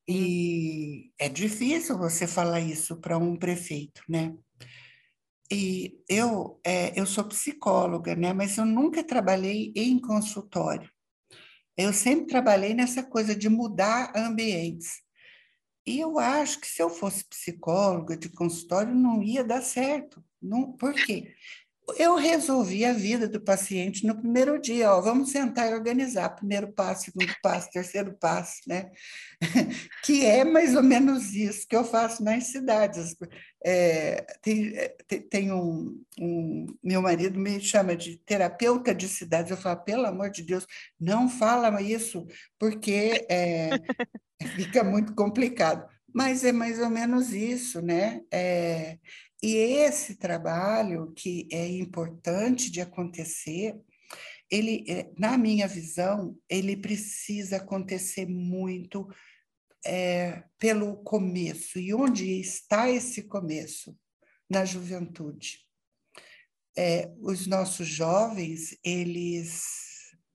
E 0.08 1.12
é 1.20 1.28
difícil 1.28 1.96
você 1.96 2.26
falar 2.26 2.60
isso 2.60 2.96
para 2.96 3.16
um 3.16 3.36
prefeito, 3.36 4.02
né? 4.08 4.34
E 5.50 6.02
eu, 6.08 6.60
é, 6.64 6.98
eu 6.98 7.06
sou 7.06 7.24
psicóloga, 7.24 8.14
né? 8.14 8.32
Mas 8.32 8.58
eu 8.58 8.66
nunca 8.66 9.02
trabalhei 9.02 9.72
em 9.74 9.98
consultório. 9.98 10.90
Eu 11.76 11.92
sempre 11.92 12.26
trabalhei 12.26 12.74
nessa 12.74 13.02
coisa 13.02 13.34
de 13.34 13.48
mudar 13.48 14.12
ambientes. 14.14 15.00
E 15.86 16.00
eu 16.00 16.18
acho 16.18 16.60
que 16.60 16.66
se 16.66 16.82
eu 16.82 16.90
fosse 16.90 17.24
psicóloga 17.24 18.16
de 18.16 18.28
consultório, 18.28 18.94
não 18.94 19.22
ia 19.22 19.42
dar 19.42 19.62
certo. 19.62 20.22
Não, 20.40 20.72
por 20.72 20.92
quê? 20.92 21.34
Eu 21.96 22.16
resolvi 22.16 22.84
a 22.84 22.92
vida 22.92 23.28
do 23.28 23.40
paciente 23.40 24.06
no 24.06 24.16
primeiro 24.16 24.60
dia, 24.60 24.92
ó, 24.92 25.00
vamos 25.00 25.30
sentar 25.30 25.70
e 25.70 25.74
organizar, 25.74 26.30
primeiro 26.30 26.72
passo, 26.72 27.04
segundo 27.04 27.34
passo, 27.42 27.70
terceiro 27.70 28.12
passo, 28.18 28.60
né? 28.66 28.90
que 30.04 30.24
é 30.26 30.44
mais 30.44 30.74
ou 30.74 30.82
menos 30.82 31.34
isso 31.34 31.66
que 31.66 31.76
eu 31.76 31.84
faço 31.84 32.22
nas 32.22 32.48
cidades. 32.48 33.16
É, 33.64 34.24
tem, 34.42 34.76
é, 34.76 34.88
tem 35.30 35.52
um, 35.52 36.02
um, 36.20 36.66
meu 36.82 37.00
marido 37.00 37.38
me 37.38 37.60
chama 37.60 37.96
de 37.96 38.18
terapeuta 38.18 38.94
de 38.94 39.08
cidades, 39.08 39.50
eu 39.50 39.56
falo, 39.56 39.82
pelo 39.84 40.06
amor 40.06 40.30
de 40.30 40.42
Deus, 40.42 40.66
não 41.00 41.28
fala 41.28 41.80
isso, 41.80 42.26
porque 42.58 43.26
é, 43.30 43.70
fica 44.56 44.84
muito 44.84 45.14
complicado. 45.14 45.88
Mas 46.12 46.42
é 46.42 46.52
mais 46.52 46.78
ou 46.80 46.88
menos 46.88 47.32
isso, 47.32 47.82
né? 47.82 48.22
É, 48.32 48.98
e 49.42 49.56
esse 49.56 50.16
trabalho, 50.16 51.12
que 51.12 51.48
é 51.52 51.66
importante 51.68 52.70
de 52.70 52.80
acontecer, 52.80 53.78
ele, 54.50 54.84
é, 54.88 55.10
na 55.16 55.36
minha 55.38 55.68
visão, 55.68 56.36
ele 56.48 56.76
precisa 56.76 57.58
acontecer 57.58 58.26
muito 58.26 59.08
é, 59.84 60.42
pelo 60.58 60.96
começo. 60.98 61.78
E 61.78 61.94
onde 61.94 62.40
está 62.40 62.90
esse 62.90 63.22
começo? 63.22 63.96
Na 64.50 64.64
juventude. 64.64 65.58
É, 66.76 67.12
os 67.20 67.46
nossos 67.46 67.86
jovens, 67.86 68.76
eles, 68.82 69.62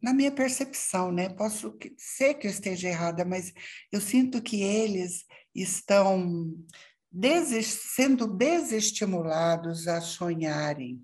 na 0.01 0.13
minha 0.13 0.31
percepção, 0.31 1.11
né? 1.11 1.29
Posso 1.29 1.75
ser 1.97 2.35
que 2.35 2.45
eu 2.45 2.51
esteja 2.51 2.89
errada, 2.89 3.25
mas 3.25 3.51
eu 3.91 3.99
sinto 3.99 4.41
que 4.41 4.61
eles 4.61 5.25
estão 5.55 6.55
sendo 7.63 8.25
desestimulados 8.25 9.87
a 9.87 10.01
sonharem. 10.01 10.99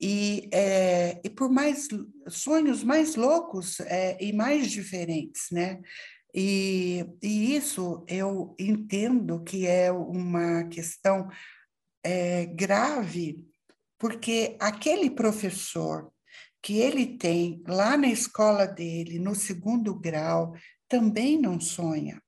E, 0.00 0.48
é, 0.52 1.20
e 1.24 1.28
por 1.28 1.50
mais 1.50 1.88
sonhos 2.28 2.84
mais 2.84 3.16
loucos 3.16 3.80
é, 3.80 4.16
e 4.22 4.32
mais 4.32 4.70
diferentes, 4.70 5.50
né? 5.50 5.80
E, 6.34 7.04
e, 7.22 7.56
isso 7.56 8.04
eu 8.08 8.54
entendo 8.58 9.42
que 9.42 9.66
é 9.66 9.92
uma 9.92 10.64
questão 10.64 11.28
é, 12.02 12.46
grave, 12.46 13.44
porque 13.98 14.56
aquele 14.58 15.10
professor 15.10 16.10
que 16.62 16.78
ele 16.78 17.18
tem 17.18 17.62
lá 17.66 17.96
na 17.96 18.06
escola 18.06 18.66
dele, 18.66 19.18
no 19.18 19.34
segundo 19.34 19.94
grau, 19.94 20.54
também 20.88 21.38
não 21.38 21.60
sonha 21.60 22.21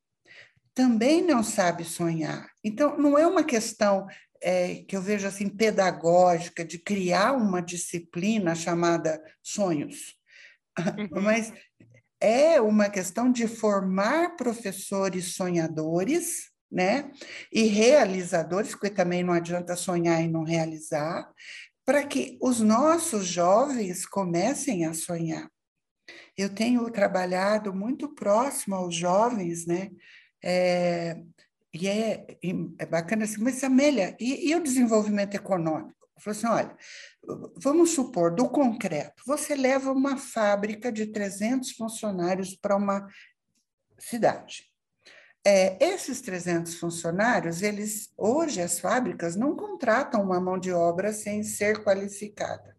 também 0.75 1.23
não 1.23 1.43
sabe 1.43 1.85
sonhar. 1.85 2.51
Então, 2.63 2.99
não 2.99 3.17
é 3.17 3.27
uma 3.27 3.45
questão 3.45 4.07
é, 4.43 4.83
que 4.89 4.97
eu 4.97 5.01
vejo 5.01 5.27
assim 5.27 5.49
pedagógica 5.49 6.65
de 6.65 6.79
criar 6.79 7.33
uma 7.33 7.63
disciplina 7.63 8.55
chamada 8.55 9.23
sonhos, 9.43 10.17
uhum. 10.79 11.09
mas 11.23 11.53
é 12.21 12.61
uma 12.61 12.89
questão 12.89 13.31
de 13.31 13.47
formar 13.47 14.37
professores 14.37 15.35
sonhadores, 15.35 16.51
né? 16.71 17.11
E 17.53 17.65
realizadores, 17.65 18.73
porque 18.73 18.91
também 18.91 19.23
não 19.23 19.33
adianta 19.33 19.77
sonhar 19.77 20.23
e 20.23 20.29
não 20.29 20.43
realizar, 20.43 21.31
para 21.85 22.03
que 22.05 22.39
os 22.41 22.61
nossos 22.61 23.27
jovens 23.27 24.07
comecem 24.07 24.87
a 24.87 24.95
sonhar. 24.95 25.49
Eu 26.37 26.53
tenho 26.53 26.91
trabalhado 26.91 27.73
muito 27.73 28.15
próximo 28.15 28.75
aos 28.75 28.95
jovens, 28.95 29.67
né? 29.67 29.91
É, 30.47 31.17
e 31.73 31.89
é, 31.89 32.27
é 32.79 32.85
bacana 32.85 33.25
assim, 33.25 33.43
mas 33.43 33.65
Amélia, 33.65 34.15
e, 34.21 34.51
e 34.51 34.55
o 34.55 34.63
desenvolvimento 34.63 35.35
econômico? 35.35 35.95
Falou 36.19 36.37
assim: 36.37 36.47
olha, 36.47 36.77
vamos 37.57 37.91
supor, 37.91 38.35
do 38.35 38.47
concreto, 38.49 39.23
você 39.27 39.55
leva 39.55 39.91
uma 39.91 40.19
fábrica 40.19 40.93
de 40.93 41.07
300 41.07 41.71
funcionários 41.73 42.55
para 42.55 42.77
uma 42.77 43.09
cidade. 43.99 44.71
É, 45.47 45.83
esses 45.83 46.21
300 46.21 46.75
funcionários, 46.77 47.63
eles 47.63 48.13
hoje 48.17 48.61
as 48.61 48.79
fábricas 48.79 49.37
não 49.37 49.57
contratam 49.57 50.23
uma 50.23 50.41
mão 50.41 50.59
de 50.59 50.73
obra 50.73 51.13
sem 51.13 51.43
ser 51.43 51.83
qualificada. 51.83 52.75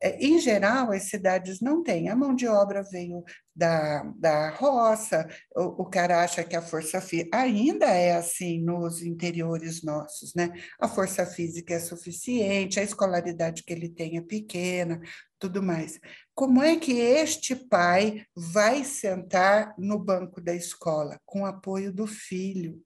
É, 0.00 0.16
em 0.24 0.38
geral, 0.38 0.92
as 0.92 1.04
cidades 1.04 1.60
não 1.60 1.82
têm. 1.82 2.08
A 2.08 2.16
mão 2.16 2.34
de 2.34 2.46
obra 2.46 2.82
veio 2.82 3.24
da, 3.58 4.04
da 4.16 4.50
roça, 4.50 5.26
o, 5.56 5.82
o 5.82 5.84
cara 5.86 6.22
acha 6.22 6.44
que 6.44 6.54
a 6.54 6.62
força 6.62 7.00
física. 7.00 7.36
Ainda 7.36 7.86
é 7.86 8.14
assim 8.14 8.62
nos 8.62 9.02
interiores 9.02 9.82
nossos, 9.82 10.32
né? 10.34 10.52
A 10.80 10.86
força 10.86 11.26
física 11.26 11.74
é 11.74 11.80
suficiente, 11.80 12.78
a 12.78 12.84
escolaridade 12.84 13.64
que 13.64 13.72
ele 13.72 13.88
tem 13.88 14.16
é 14.16 14.20
pequena, 14.20 15.00
tudo 15.40 15.60
mais. 15.60 15.98
Como 16.34 16.62
é 16.62 16.76
que 16.76 16.92
este 16.92 17.56
pai 17.56 18.24
vai 18.36 18.84
sentar 18.84 19.74
no 19.76 19.98
banco 19.98 20.40
da 20.40 20.54
escola? 20.54 21.18
Com 21.26 21.42
o 21.42 21.46
apoio 21.46 21.92
do 21.92 22.06
filho. 22.06 22.80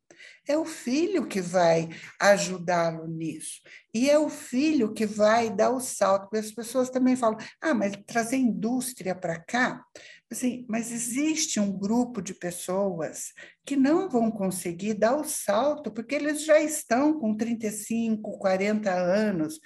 É 0.49 0.57
o 0.57 0.64
filho 0.64 1.26
que 1.26 1.41
vai 1.41 1.88
ajudá-lo 2.21 3.07
nisso. 3.07 3.61
E 3.95 4.09
é 4.09 4.19
o 4.19 4.29
filho 4.29 4.93
que 4.93 5.07
vai 5.07 5.50
dar 5.50 5.71
o 5.71 5.81
salto. 5.81 6.23
Porque 6.23 6.38
as 6.38 6.52
pessoas 6.52 6.91
também 6.91 7.17
falam: 7.17 7.38
ah, 7.61 7.75
mas 7.75 7.93
trazer 8.07 8.37
indústria 8.37 9.14
para 9.14 9.38
cá. 9.38 9.85
Assim, 10.33 10.65
mas 10.67 10.91
existe 10.91 11.61
um 11.61 11.71
grupo 11.71 12.23
de 12.23 12.33
pessoas 12.33 13.33
que 13.67 13.77
não 13.77 14.09
vão 14.09 14.31
conseguir 14.31 14.95
dar 14.95 15.15
o 15.15 15.25
salto, 15.25 15.91
porque 15.91 16.15
eles 16.15 16.43
já 16.45 16.59
estão 16.59 17.21
com 17.21 17.37
35, 17.37 18.39
40 18.39 18.91
anos, 18.91 19.61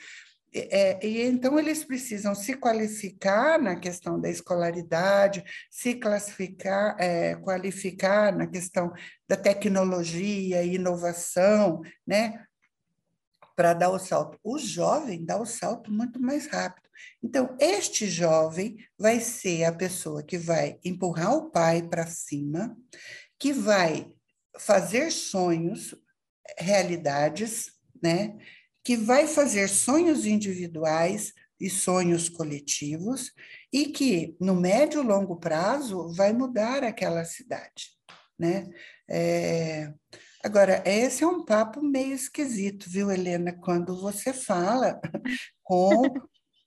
é, 0.52 1.06
e 1.06 1.22
então 1.22 1.58
eles 1.58 1.84
precisam 1.84 2.34
se 2.34 2.54
qualificar 2.54 3.60
na 3.60 3.76
questão 3.76 4.20
da 4.20 4.28
escolaridade, 4.28 5.44
se 5.70 5.94
classificar, 5.94 6.96
é, 6.98 7.36
qualificar 7.36 8.34
na 8.34 8.46
questão 8.46 8.92
da 9.28 9.36
tecnologia 9.36 10.62
e 10.62 10.74
inovação, 10.74 11.80
né? 12.06 12.44
Para 13.54 13.74
dar 13.74 13.90
o 13.90 13.98
salto. 13.98 14.38
O 14.42 14.58
jovem 14.58 15.24
dá 15.24 15.38
o 15.38 15.46
salto 15.46 15.92
muito 15.92 16.20
mais 16.20 16.46
rápido. 16.46 16.85
Então, 17.22 17.56
este 17.60 18.06
jovem 18.08 18.76
vai 18.98 19.20
ser 19.20 19.64
a 19.64 19.72
pessoa 19.72 20.22
que 20.22 20.38
vai 20.38 20.78
empurrar 20.84 21.34
o 21.34 21.50
pai 21.50 21.82
para 21.82 22.06
cima, 22.06 22.76
que 23.38 23.52
vai 23.52 24.12
fazer 24.58 25.10
sonhos, 25.10 25.94
realidades, 26.58 27.72
né? 28.02 28.36
que 28.84 28.96
vai 28.96 29.26
fazer 29.26 29.68
sonhos 29.68 30.26
individuais 30.26 31.32
e 31.60 31.68
sonhos 31.68 32.28
coletivos 32.28 33.32
e 33.72 33.86
que, 33.86 34.36
no 34.40 34.54
médio 34.54 35.02
e 35.02 35.04
longo 35.04 35.36
prazo, 35.36 36.12
vai 36.14 36.32
mudar 36.32 36.84
aquela 36.84 37.24
cidade. 37.24 37.90
Né? 38.38 38.68
É... 39.08 39.92
Agora, 40.44 40.82
esse 40.86 41.24
é 41.24 41.26
um 41.26 41.44
papo 41.44 41.82
meio 41.82 42.14
esquisito, 42.14 42.88
viu, 42.88 43.10
Helena? 43.10 43.52
Quando 43.52 44.00
você 44.00 44.32
fala 44.32 45.00
com 45.64 46.02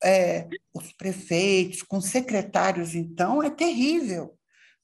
é, 0.04 0.48
os 0.74 0.92
prefeitos, 0.94 1.84
com 1.84 2.00
secretários, 2.02 2.96
então, 2.96 3.44
é 3.44 3.50
terrível, 3.50 4.38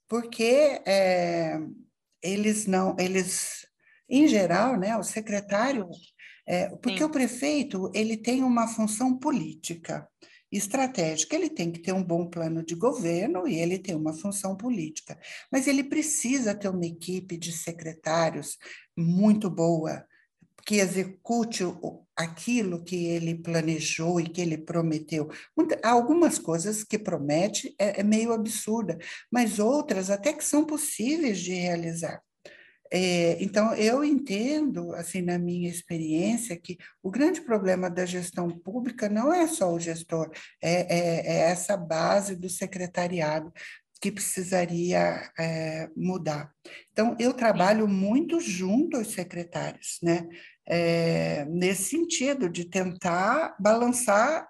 porque 0.08 0.82
é, 0.86 1.58
eles 2.22 2.66
não, 2.66 2.96
eles, 3.00 3.66
em 4.10 4.28
geral, 4.28 4.78
né, 4.78 4.96
o 4.98 5.04
secretário 5.04 5.88
é, 6.48 6.70
porque 6.78 7.00
Sim. 7.00 7.06
o 7.06 7.10
prefeito 7.10 7.92
ele 7.94 8.16
tem 8.16 8.44
uma 8.44 8.68
função 8.68 9.18
política, 9.18 10.08
estratégica. 10.52 11.36
Ele 11.36 11.50
tem 11.50 11.72
que 11.72 11.80
ter 11.80 11.92
um 11.92 12.04
bom 12.04 12.28
plano 12.28 12.64
de 12.64 12.76
governo 12.76 13.48
e 13.48 13.56
ele 13.60 13.80
tem 13.80 13.96
uma 13.96 14.14
função 14.14 14.56
política. 14.56 15.20
Mas 15.52 15.68
ele 15.68 15.84
precisa 15.84 16.54
ter 16.54 16.70
uma 16.70 16.86
equipe 16.86 17.38
de 17.38 17.52
secretários 17.52 18.58
muito 18.96 19.50
boa, 19.50 20.06
que 20.66 20.76
execute 20.76 21.64
aquilo 22.16 22.84
que 22.84 23.06
ele 23.08 23.36
planejou 23.36 24.20
e 24.20 24.30
que 24.30 24.42
ele 24.42 24.58
prometeu. 24.58 25.30
algumas 25.84 26.40
coisas 26.40 26.84
que 26.84 26.98
promete 26.98 27.76
é, 27.80 28.02
é 28.02 28.04
meio 28.04 28.32
absurda, 28.32 28.98
mas 29.32 29.60
outras 29.60 30.10
até 30.10 30.34
que 30.34 30.44
são 30.44 30.66
possíveis 30.66 31.40
de 31.40 31.54
realizar. 31.54 32.22
É, 32.92 33.44
então, 33.44 33.74
eu 33.76 34.04
entendo, 34.04 34.94
assim, 34.94 35.22
na 35.22 35.38
minha 35.40 35.70
experiência, 35.70 36.56
que 36.56 36.78
o 37.02 37.10
grande 37.10 37.42
problema 37.42 37.90
da 37.90 38.06
gestão 38.06 38.50
pública 38.50 39.10
não 39.10 39.34
é 39.34 39.48
só 39.48 39.74
o 39.74 39.80
gestor, 39.80 40.32
é, 40.62 40.72
é, 40.72 41.28
é 41.28 41.38
essa 41.50 41.76
base 41.76 42.36
do 42.36 42.50
secretariado 42.50 43.52
que 44.00 44.12
precisaria 44.12 45.32
é, 45.38 45.90
mudar. 45.96 46.52
Então, 46.92 47.16
eu 47.20 47.34
trabalho 47.34 47.88
muito 47.88 48.40
junto 48.40 48.98
aos 48.98 49.08
secretários, 49.08 49.98
né? 50.04 50.28
É, 50.68 51.46
nesse 51.46 51.90
sentido, 51.90 52.50
de 52.50 52.66
tentar 52.66 53.56
balançar 53.60 54.48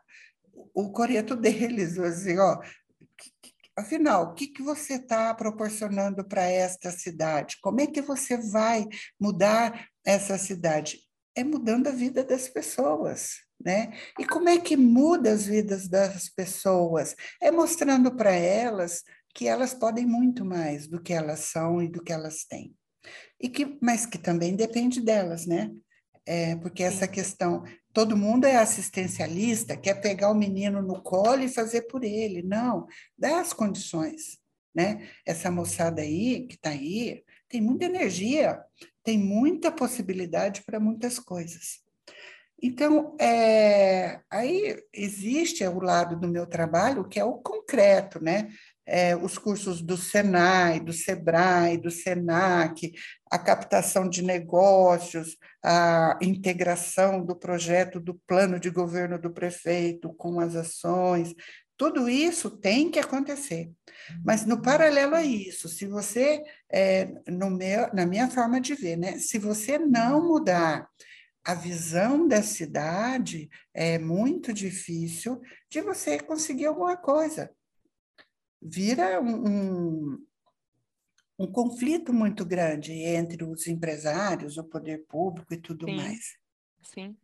o 0.74 0.92
coreto 0.92 1.36
deles, 1.38 1.98
assim, 1.98 2.38
ó, 2.38 2.60
Afinal, 3.78 4.32
o 4.32 4.34
que, 4.34 4.48
que 4.48 4.64
você 4.64 4.94
está 4.94 5.34
proporcionando 5.34 6.24
para 6.24 6.44
esta 6.44 6.92
cidade? 6.92 7.58
Como 7.62 7.82
é 7.82 7.88
que 7.88 8.02
você 8.02 8.38
vai 8.38 8.88
mudar 9.20 9.90
essa 10.06 10.38
cidade? 10.38 11.00
É 11.36 11.44
mudando 11.44 11.88
a 11.88 11.92
vida 11.92 12.24
das 12.24 12.48
pessoas. 12.48 13.32
Né? 13.60 13.92
E 14.18 14.26
como 14.26 14.48
é 14.48 14.60
que 14.60 14.78
muda 14.78 15.32
as 15.32 15.46
vidas 15.46 15.90
das 15.90 16.30
pessoas? 16.30 17.16
É 17.42 17.52
mostrando 17.52 18.16
para 18.16 18.32
elas 18.32 19.04
que 19.34 19.46
elas 19.46 19.74
podem 19.74 20.06
muito 20.06 20.46
mais 20.46 20.88
do 20.88 21.02
que 21.02 21.12
elas 21.12 21.40
são 21.40 21.82
e 21.82 21.90
do 21.90 22.02
que 22.02 22.14
elas 22.14 22.46
têm. 22.46 22.74
E 23.42 23.50
que, 23.50 23.78
mas 23.82 24.06
que 24.06 24.18
também 24.18 24.56
depende 24.56 25.02
delas, 25.02 25.46
né? 25.46 25.70
É, 26.26 26.56
porque 26.56 26.82
essa 26.82 27.08
questão 27.08 27.64
todo 27.94 28.18
mundo 28.18 28.46
é 28.46 28.58
assistencialista, 28.58 29.78
quer 29.78 30.02
pegar 30.02 30.30
o 30.30 30.36
menino 30.36 30.82
no 30.82 31.02
colo 31.02 31.44
e 31.44 31.48
fazer 31.48 31.84
por 31.84 32.04
ele. 32.04 32.42
Não, 32.42 32.88
dá 33.18 33.40
as 33.40 33.54
condições. 33.54 34.38
Né? 34.74 35.08
Essa 35.26 35.50
moçada 35.50 36.02
aí, 36.02 36.46
que 36.48 36.56
está 36.56 36.72
aí, 36.72 37.24
tem 37.48 37.62
muita 37.62 37.86
energia, 37.86 38.60
tem 39.04 39.18
muita 39.18 39.72
possibilidade 39.72 40.64
para 40.66 40.80
muitas 40.80 41.20
coisas. 41.20 41.86
Então, 42.62 43.16
é, 43.20 44.22
aí 44.30 44.82
existe 44.94 45.66
o 45.66 45.80
lado 45.80 46.20
do 46.20 46.28
meu 46.28 46.48
trabalho, 46.48 47.08
que 47.08 47.20
é 47.20 47.24
o 47.24 47.38
concreto, 47.38 48.22
né? 48.22 48.50
É, 48.86 49.16
os 49.16 49.38
cursos 49.38 49.82
do 49.82 49.98
Senai, 49.98 50.80
do 50.80 50.94
Sebrae, 50.94 51.78
do 51.78 51.90
Senac, 51.90 52.94
a 53.32 53.40
captação 53.40 54.08
de 54.08 54.22
negócios, 54.22 55.38
a 55.64 56.18
integração 56.22 57.26
do 57.26 57.36
projeto 57.36 58.00
do 58.00 58.14
plano 58.28 58.60
de 58.60 58.70
governo 58.70 59.20
do 59.20 59.32
prefeito 59.32 60.14
com 60.14 60.40
as 60.40 60.56
ações, 60.56 61.34
tudo 61.78 62.08
isso 62.08 62.50
tem 62.50 62.90
que 62.90 63.00
acontecer. 63.00 63.70
Mas 64.24 64.46
no 64.46 64.62
paralelo 64.62 65.16
a 65.16 65.24
isso, 65.24 65.68
se 65.68 65.86
você, 65.86 66.42
é, 66.72 67.12
no 67.28 67.50
meu, 67.50 67.94
na 67.94 68.06
minha 68.06 68.30
forma 68.30 68.62
de 68.62 68.76
ver, 68.76 68.96
né, 68.96 69.18
se 69.18 69.38
você 69.38 69.78
não 69.78 70.26
mudar 70.26 70.88
a 71.44 71.54
visão 71.54 72.28
da 72.28 72.42
cidade, 72.42 73.50
é 73.74 74.00
muito 74.00 74.54
difícil 74.54 75.42
de 75.70 75.82
você 75.82 76.20
conseguir 76.20 76.66
alguma 76.66 76.96
coisa 76.96 77.52
vira 78.68 79.22
um, 79.22 79.48
um, 79.48 80.26
um, 81.40 81.52
conflito 81.52 82.12
muito 82.12 82.44
grande 82.44 82.92
entre 82.94 83.44
os 83.44 83.68
empresários, 83.68 84.58
o 84.58 84.64
poder 84.64 85.06
público 85.08 85.54
e 85.54 85.58
tudo 85.58 85.86
sim, 85.86 85.96
mais. 85.96 86.38
Sim. 86.82 87.16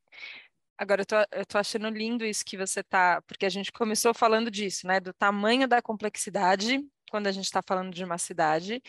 Agora, 0.77 1.01
eu 1.01 1.05
tô, 1.05 1.15
eu 1.31 1.45
tô 1.45 1.57
achando 1.57 1.89
lindo 1.89 2.25
isso 2.25 2.45
que 2.45 2.57
você 2.57 2.83
tá, 2.83 3.21
porque 3.23 3.45
a 3.45 3.49
gente 3.49 3.71
começou 3.71 4.13
falando 4.13 4.51
disso, 4.51 4.85
né, 4.87 4.99
do 4.99 5.13
tamanho 5.13 5.67
da 5.67 5.81
complexidade 5.81 6.79
quando 7.09 7.27
a 7.27 7.31
gente 7.31 7.45
está 7.45 7.61
falando 7.61 7.93
de 7.93 8.03
uma 8.03 8.17
cidade, 8.17 8.81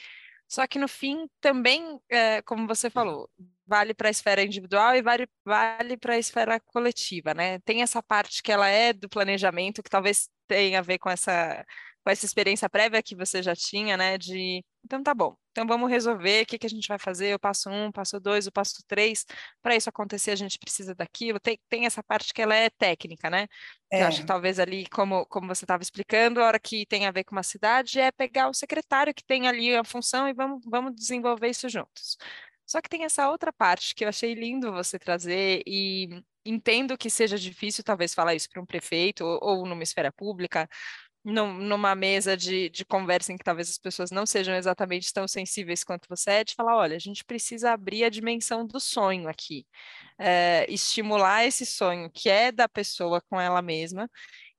só 0.52 0.66
que 0.66 0.78
no 0.78 0.86
fim 0.86 1.26
também, 1.40 1.98
é, 2.10 2.42
como 2.42 2.66
você 2.66 2.90
falou, 2.90 3.26
vale 3.66 3.94
para 3.94 4.08
a 4.08 4.10
esfera 4.10 4.42
individual 4.42 4.94
e 4.94 5.00
vale, 5.00 5.26
vale 5.42 5.96
para 5.96 6.12
a 6.12 6.18
esfera 6.18 6.60
coletiva, 6.60 7.32
né? 7.32 7.58
Tem 7.60 7.80
essa 7.80 8.02
parte 8.02 8.42
que 8.42 8.52
ela 8.52 8.68
é 8.68 8.92
do 8.92 9.08
planejamento, 9.08 9.82
que 9.82 9.88
talvez 9.88 10.28
tenha 10.46 10.80
a 10.80 10.82
ver 10.82 10.98
com 10.98 11.08
essa 11.08 11.64
com 12.04 12.10
essa 12.10 12.26
experiência 12.26 12.68
prévia 12.68 13.02
que 13.02 13.14
você 13.14 13.42
já 13.42 13.54
tinha, 13.54 13.96
né? 13.96 14.18
De 14.18 14.64
então 14.84 15.02
tá 15.02 15.14
bom, 15.14 15.36
então 15.52 15.66
vamos 15.66 15.88
resolver 15.88 16.42
o 16.42 16.46
que, 16.46 16.58
que 16.58 16.66
a 16.66 16.70
gente 16.70 16.88
vai 16.88 16.98
fazer, 16.98 17.34
o 17.34 17.38
passo 17.38 17.70
um, 17.70 17.88
o 17.88 17.92
passo 17.92 18.18
dois, 18.18 18.46
o 18.46 18.52
passo 18.52 18.82
três. 18.88 19.24
Para 19.62 19.76
isso 19.76 19.88
acontecer, 19.88 20.32
a 20.32 20.36
gente 20.36 20.58
precisa 20.58 20.94
daquilo. 20.94 21.38
Tem, 21.38 21.58
tem 21.68 21.86
essa 21.86 22.02
parte 22.02 22.34
que 22.34 22.42
ela 22.42 22.54
é 22.54 22.68
técnica, 22.70 23.30
né? 23.30 23.46
É. 23.90 24.02
Eu 24.02 24.06
acho 24.06 24.20
que 24.22 24.26
talvez 24.26 24.58
ali, 24.58 24.86
como, 24.88 25.24
como 25.26 25.46
você 25.46 25.64
estava 25.64 25.82
explicando, 25.82 26.40
a 26.40 26.46
hora 26.46 26.58
que 26.58 26.86
tem 26.86 27.06
a 27.06 27.12
ver 27.12 27.24
com 27.24 27.36
uma 27.36 27.42
cidade 27.42 28.00
é 28.00 28.10
pegar 28.10 28.48
o 28.48 28.54
secretário 28.54 29.14
que 29.14 29.24
tem 29.24 29.46
ali 29.46 29.74
a 29.76 29.84
função 29.84 30.28
e 30.28 30.32
vamos, 30.32 30.62
vamos 30.66 30.94
desenvolver 30.94 31.48
isso 31.50 31.68
juntos. 31.68 32.16
Só 32.66 32.80
que 32.80 32.88
tem 32.88 33.04
essa 33.04 33.28
outra 33.30 33.52
parte 33.52 33.94
que 33.94 34.04
eu 34.04 34.08
achei 34.08 34.34
lindo 34.34 34.72
você 34.72 34.98
trazer 34.98 35.62
e 35.66 36.08
entendo 36.44 36.98
que 36.98 37.10
seja 37.10 37.38
difícil 37.38 37.84
talvez 37.84 38.14
falar 38.14 38.34
isso 38.34 38.48
para 38.50 38.62
um 38.62 38.66
prefeito 38.66 39.24
ou, 39.24 39.38
ou 39.42 39.66
numa 39.66 39.82
esfera 39.82 40.10
pública, 40.10 40.68
numa 41.24 41.94
mesa 41.94 42.36
de, 42.36 42.68
de 42.68 42.84
conversa 42.84 43.32
em 43.32 43.36
que 43.38 43.44
talvez 43.44 43.70
as 43.70 43.78
pessoas 43.78 44.10
não 44.10 44.26
sejam 44.26 44.54
exatamente 44.54 45.12
tão 45.12 45.28
sensíveis 45.28 45.84
quanto 45.84 46.08
você 46.08 46.30
é, 46.30 46.44
de 46.44 46.54
falar, 46.54 46.76
olha, 46.76 46.96
a 46.96 46.98
gente 46.98 47.24
precisa 47.24 47.72
abrir 47.72 48.04
a 48.04 48.10
dimensão 48.10 48.66
do 48.66 48.80
sonho 48.80 49.28
aqui, 49.28 49.66
é, 50.18 50.66
estimular 50.68 51.44
esse 51.44 51.64
sonho 51.64 52.10
que 52.10 52.28
é 52.28 52.50
da 52.50 52.68
pessoa 52.68 53.20
com 53.20 53.40
ela 53.40 53.62
mesma. 53.62 54.10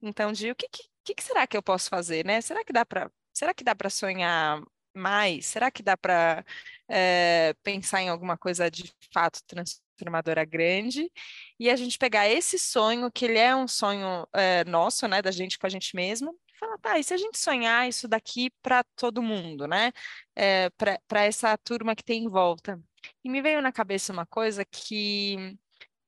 Então, 0.02 0.32
de 0.32 0.52
o 0.52 0.56
que, 0.56 0.68
que, 1.04 1.16
que 1.16 1.24
será 1.24 1.46
que 1.48 1.58
eu 1.58 1.64
posso 1.64 1.90
fazer, 1.90 2.26
né? 2.26 2.42
Será 2.42 2.64
que 2.64 2.74
dá 2.74 2.86
para 2.86 3.12
será 3.34 3.54
que 3.54 3.64
dá 3.64 3.76
para 3.76 3.90
sonhar 3.90 4.62
mais? 4.94 5.46
Será 5.48 5.72
que 5.72 5.84
dá 5.84 5.98
para 5.98 6.46
é, 6.88 7.50
eh, 7.52 7.54
pensar 7.64 8.02
em 8.02 8.10
alguma 8.10 8.38
coisa 8.38 8.70
de 8.70 8.94
fato 9.14 9.42
transformadora 9.48 10.46
grande 10.46 11.12
e 11.60 11.70
a 11.70 11.76
gente 11.76 11.98
pegar 11.98 12.28
esse 12.30 12.60
sonho, 12.60 13.12
que 13.12 13.26
ele 13.26 13.40
é 13.40 13.56
um 13.56 13.68
sonho 13.68 14.28
é, 14.34 14.64
nosso, 14.66 15.08
né, 15.08 15.22
da 15.22 15.32
gente 15.32 15.58
com 15.58 15.66
a 15.68 15.70
gente 15.70 15.96
mesmo, 15.96 16.38
fala, 16.66 16.78
tá, 16.80 17.00
e 17.00 17.04
se 17.04 17.14
a 17.14 17.18
gente 17.18 17.38
sonhar 17.38 17.88
isso 17.88 18.08
daqui 18.08 18.52
para 18.62 18.84
todo 18.96 19.22
mundo, 19.22 19.68
né? 19.68 19.92
É, 20.36 20.70
para 20.70 21.24
essa 21.24 21.58
turma 21.58 21.96
que 21.96 22.04
tem 22.04 22.24
em 22.24 22.30
volta. 22.30 22.80
E 23.24 23.30
me 23.30 23.42
veio 23.42 23.62
na 23.62 23.72
cabeça 23.72 24.14
uma 24.14 24.26
coisa 24.26 24.64
que 24.66 25.58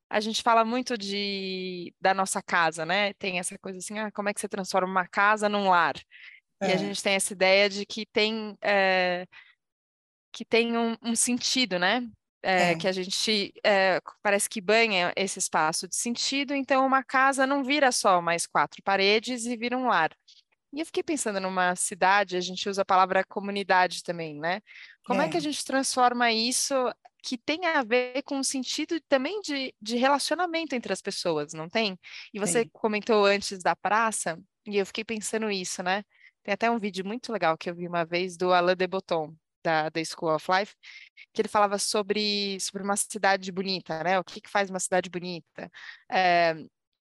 a 0.09 0.19
gente 0.19 0.41
fala 0.41 0.63
muito 0.63 0.97
de 0.97 1.93
da 1.99 2.13
nossa 2.13 2.41
casa, 2.41 2.85
né? 2.85 3.13
Tem 3.15 3.39
essa 3.39 3.57
coisa 3.59 3.79
assim, 3.79 3.99
ah, 3.99 4.11
como 4.11 4.29
é 4.29 4.33
que 4.33 4.39
você 4.39 4.47
transforma 4.47 4.87
uma 4.87 5.07
casa 5.07 5.49
num 5.49 5.69
lar? 5.69 5.95
É. 6.61 6.69
E 6.69 6.71
a 6.71 6.75
é. 6.75 6.77
gente 6.77 7.03
tem 7.03 7.13
essa 7.15 7.33
ideia 7.33 7.69
de 7.69 7.85
que 7.85 8.05
tem 8.05 8.57
é, 8.61 9.25
que 10.31 10.45
tem 10.45 10.77
um, 10.77 10.95
um 11.01 11.15
sentido, 11.15 11.79
né? 11.79 12.07
É, 12.43 12.71
é. 12.71 12.75
que 12.75 12.87
a 12.87 12.91
gente 12.91 13.51
é, 13.65 13.99
parece 14.21 14.47
que 14.47 14.61
banha 14.61 15.11
esse 15.15 15.39
espaço 15.39 15.87
de 15.87 15.95
sentido, 15.95 16.53
então 16.53 16.85
uma 16.85 17.03
casa 17.03 17.47
não 17.47 17.63
vira 17.63 17.91
só 17.91 18.21
mais 18.21 18.45
quatro 18.45 18.83
paredes 18.83 19.47
e 19.47 19.57
vira 19.57 19.75
um 19.75 19.87
lar. 19.87 20.11
E 20.75 20.81
eu 20.81 20.85
fiquei 20.85 21.01
pensando 21.01 21.39
numa 21.39 21.73
cidade, 21.73 22.35
a 22.35 22.41
gente 22.41 22.67
usa 22.67 22.81
a 22.81 22.85
palavra 22.85 23.23
comunidade 23.23 24.03
também, 24.03 24.38
né? 24.38 24.61
Como 25.05 25.21
é, 25.21 25.25
é 25.25 25.29
que 25.29 25.38
a 25.38 25.39
gente 25.39 25.63
transforma 25.63 26.33
isso 26.33 26.75
que 27.23 27.38
tem 27.38 27.65
a 27.65 27.81
ver 27.81 28.21
com 28.23 28.39
o 28.39 28.43
sentido 28.43 28.99
também 29.07 29.39
de, 29.39 29.73
de 29.81 29.95
relacionamento 29.95 30.75
entre 30.75 30.91
as 30.91 31.01
pessoas, 31.01 31.53
não 31.53 31.69
tem? 31.69 31.97
E 32.33 32.39
você 32.39 32.63
Sim. 32.63 32.69
comentou 32.73 33.25
antes 33.25 33.59
da 33.59 33.73
praça, 33.73 34.38
e 34.67 34.77
eu 34.77 34.85
fiquei 34.85 35.05
pensando 35.05 35.49
isso, 35.49 35.81
né? 35.81 36.03
Tem 36.43 36.53
até 36.53 36.69
um 36.69 36.77
vídeo 36.77 37.05
muito 37.05 37.31
legal 37.31 37.57
que 37.57 37.69
eu 37.69 37.75
vi 37.75 37.88
uma 37.88 38.03
vez 38.03 38.35
do 38.35 38.53
Alain 38.53 38.75
de 38.75 38.85
Botton, 38.85 39.33
da, 39.63 39.88
da 39.88 40.03
School 40.03 40.35
of 40.35 40.45
Life, 40.51 40.75
que 41.33 41.41
ele 41.41 41.47
falava 41.47 41.79
sobre, 41.79 42.59
sobre 42.59 42.83
uma 42.83 42.97
cidade 42.97 43.49
bonita, 43.49 44.03
né? 44.03 44.19
O 44.19 44.23
que, 44.25 44.41
que 44.41 44.49
faz 44.49 44.69
uma 44.69 44.79
cidade 44.79 45.09
bonita? 45.09 45.71
É, 46.11 46.53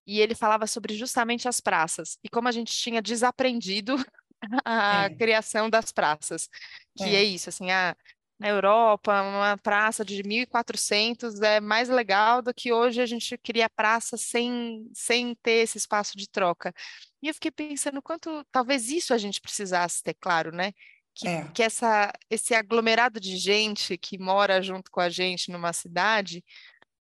e 0.05 0.19
ele 0.19 0.35
falava 0.35 0.67
sobre 0.67 0.95
justamente 0.95 1.47
as 1.47 1.59
praças 1.59 2.17
e 2.23 2.29
como 2.29 2.47
a 2.47 2.51
gente 2.51 2.73
tinha 2.73 3.01
desaprendido 3.01 3.95
a 4.65 5.05
é. 5.05 5.09
criação 5.09 5.69
das 5.69 5.91
praças, 5.91 6.49
que 6.95 7.03
é, 7.03 7.15
é 7.15 7.23
isso, 7.23 7.49
assim, 7.49 7.71
a, 7.71 7.95
na 8.37 8.49
Europa, 8.49 9.21
uma 9.21 9.57
praça 9.57 10.03
de 10.03 10.21
1400 10.21 11.41
é 11.41 11.59
mais 11.61 11.87
legal 11.87 12.41
do 12.41 12.53
que 12.53 12.71
hoje 12.71 13.01
a 13.01 13.05
gente 13.05 13.37
cria 13.37 13.69
praça 13.69 14.17
sem, 14.17 14.89
sem 14.93 15.33
ter 15.35 15.63
esse 15.63 15.77
espaço 15.77 16.17
de 16.17 16.29
troca. 16.29 16.73
E 17.21 17.29
eu 17.29 17.33
fiquei 17.33 17.51
pensando 17.51 18.01
quanto 18.01 18.43
talvez 18.51 18.89
isso 18.89 19.13
a 19.13 19.17
gente 19.17 19.39
precisasse 19.39 20.03
ter 20.03 20.15
claro, 20.15 20.51
né? 20.51 20.73
Que, 21.13 21.27
é. 21.29 21.47
que 21.53 21.63
essa, 21.63 22.11
esse 22.29 22.53
aglomerado 22.53 23.21
de 23.21 23.37
gente 23.37 23.97
que 23.97 24.17
mora 24.17 24.61
junto 24.61 24.91
com 24.91 24.99
a 24.99 25.09
gente 25.09 25.49
numa 25.49 25.71
cidade, 25.71 26.43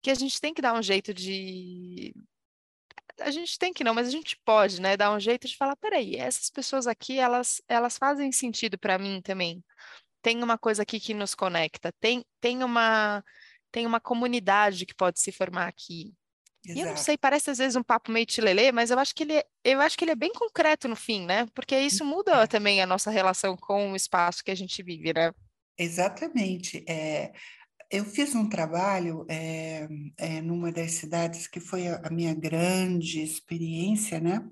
que 0.00 0.10
a 0.10 0.14
gente 0.14 0.40
tem 0.40 0.54
que 0.54 0.62
dar 0.62 0.74
um 0.74 0.82
jeito 0.82 1.12
de, 1.12 2.14
a 3.20 3.30
gente 3.30 3.58
tem 3.58 3.72
que 3.72 3.84
não, 3.84 3.94
mas 3.94 4.08
a 4.08 4.10
gente 4.10 4.36
pode, 4.44 4.80
né, 4.80 4.96
dar 4.96 5.12
um 5.12 5.20
jeito 5.20 5.46
de 5.46 5.56
falar, 5.56 5.76
peraí, 5.76 6.16
essas 6.16 6.50
pessoas 6.50 6.86
aqui, 6.86 7.18
elas, 7.18 7.60
elas 7.68 7.96
fazem 7.98 8.30
sentido 8.32 8.78
para 8.78 8.98
mim 8.98 9.20
também. 9.22 9.62
Tem 10.22 10.42
uma 10.42 10.56
coisa 10.58 10.82
aqui 10.82 10.98
que 10.98 11.14
nos 11.14 11.34
conecta, 11.34 11.92
tem, 12.00 12.24
tem 12.40 12.64
uma 12.64 13.22
tem 13.70 13.86
uma 13.86 13.98
comunidade 13.98 14.86
que 14.86 14.94
pode 14.94 15.18
se 15.18 15.32
formar 15.32 15.66
aqui. 15.66 16.14
Exato. 16.64 16.78
E 16.78 16.80
eu 16.80 16.86
não 16.86 16.96
sei, 16.96 17.18
parece 17.18 17.50
às 17.50 17.58
vezes 17.58 17.74
um 17.74 17.82
papo 17.82 18.12
meio 18.12 18.24
tilelê, 18.24 18.70
mas 18.70 18.92
eu 18.92 18.98
acho 19.00 19.12
que 19.12 19.24
ele, 19.24 19.34
é, 19.34 19.44
eu 19.64 19.80
acho 19.80 19.98
que 19.98 20.04
ele 20.04 20.12
é 20.12 20.16
bem 20.16 20.32
concreto 20.32 20.86
no 20.86 20.94
fim, 20.94 21.26
né? 21.26 21.46
Porque 21.52 21.76
isso 21.76 22.04
muda 22.04 22.44
é. 22.44 22.46
também 22.46 22.80
a 22.80 22.86
nossa 22.86 23.10
relação 23.10 23.56
com 23.56 23.90
o 23.90 23.96
espaço 23.96 24.44
que 24.44 24.50
a 24.52 24.54
gente 24.54 24.80
vive, 24.80 25.12
né? 25.12 25.32
Exatamente. 25.76 26.84
É, 26.88 27.32
eu 27.94 28.04
fiz 28.04 28.34
um 28.34 28.48
trabalho 28.48 29.24
é, 29.28 29.86
é, 30.18 30.40
numa 30.40 30.72
das 30.72 30.92
cidades 30.92 31.46
que 31.46 31.60
foi 31.60 31.86
a, 31.86 32.00
a 32.04 32.10
minha 32.10 32.34
grande 32.34 33.22
experiência, 33.22 34.18
né? 34.18 34.44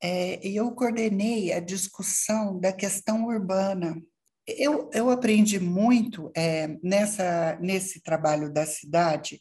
É, 0.00 0.46
e 0.46 0.54
eu 0.54 0.70
coordenei 0.72 1.52
a 1.52 1.58
discussão 1.58 2.60
da 2.60 2.72
questão 2.72 3.26
urbana. 3.26 4.00
Eu, 4.46 4.88
eu 4.92 5.10
aprendi 5.10 5.58
muito 5.58 6.30
nessa, 6.80 7.58
nesse 7.60 8.00
trabalho 8.00 8.52
da 8.52 8.64
cidade, 8.64 9.40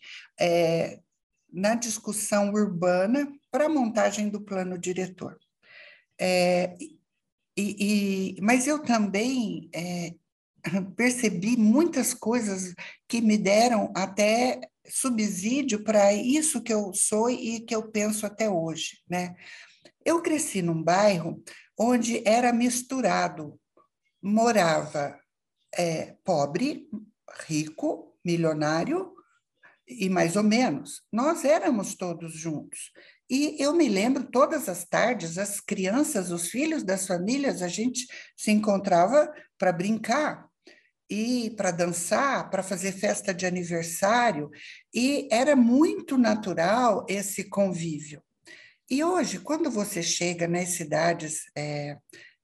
na 1.54 1.76
discussão 1.76 2.52
urbana 2.52 3.32
para 3.52 3.66
a 3.66 3.70
montagem 3.70 4.30
do 4.30 4.42
plano 4.42 4.80
diretor. 4.80 5.38
E, 6.20 6.98
e, 7.58 8.42
mas 8.42 8.66
eu 8.66 8.82
também 8.82 9.70
percebi 10.96 11.58
muitas 11.58 12.14
coisas 12.14 12.74
que 13.08 13.22
me 13.22 13.38
deram 13.38 13.92
até 13.96 14.62
subsídio 14.88 15.84
para 15.84 16.14
isso 16.14 16.62
que 16.62 16.74
eu 16.74 16.94
sou 16.94 17.30
e 17.30 17.60
que 17.62 17.76
eu 17.76 17.90
penso 17.92 18.26
até 18.26 18.50
hoje, 18.50 19.00
né? 19.10 19.36
Eu 20.04 20.22
cresci 20.22 20.62
num 20.62 20.82
bairro 20.82 21.42
onde 21.78 22.22
era 22.28 22.54
misturado, 22.54 23.60
morava 24.22 25.20
é, 25.76 26.16
pobre, 26.24 26.88
rico, 27.48 28.16
milionário 28.24 29.14
e 29.88 30.10
mais 30.10 30.36
ou 30.36 30.44
menos. 30.44 31.02
Nós 31.12 31.44
éramos 31.44 31.96
todos 31.96 32.34
juntos. 32.34 32.92
E 33.30 33.56
eu 33.60 33.74
me 33.74 33.90
lembro 33.90 34.24
todas 34.24 34.70
as 34.70 34.86
tardes, 34.86 35.38
as 35.38 35.60
crianças, 35.60 36.32
os 36.32 36.48
filhos 36.50 36.84
das 36.84 37.08
famílias, 37.08 37.62
a 37.64 37.68
gente 37.68 38.08
se 38.38 38.52
encontrava 38.52 39.32
para 39.58 39.72
brincar 39.72 40.48
e 41.10 41.52
para 41.52 41.72
dançar, 41.72 42.50
para 42.50 42.64
fazer 42.64 42.92
festa 42.92 43.34
de 43.34 43.46
aniversário, 43.46 44.50
e 44.94 45.28
era 45.32 45.56
muito 45.56 46.18
natural 46.18 47.06
esse 47.08 47.50
convívio. 47.50 48.22
E 48.90 49.04
hoje, 49.04 49.40
quando 49.40 49.70
você 49.72 50.04
chega 50.04 50.48
nas 50.48 50.70
cidades 50.70 51.42
é, 51.58 51.98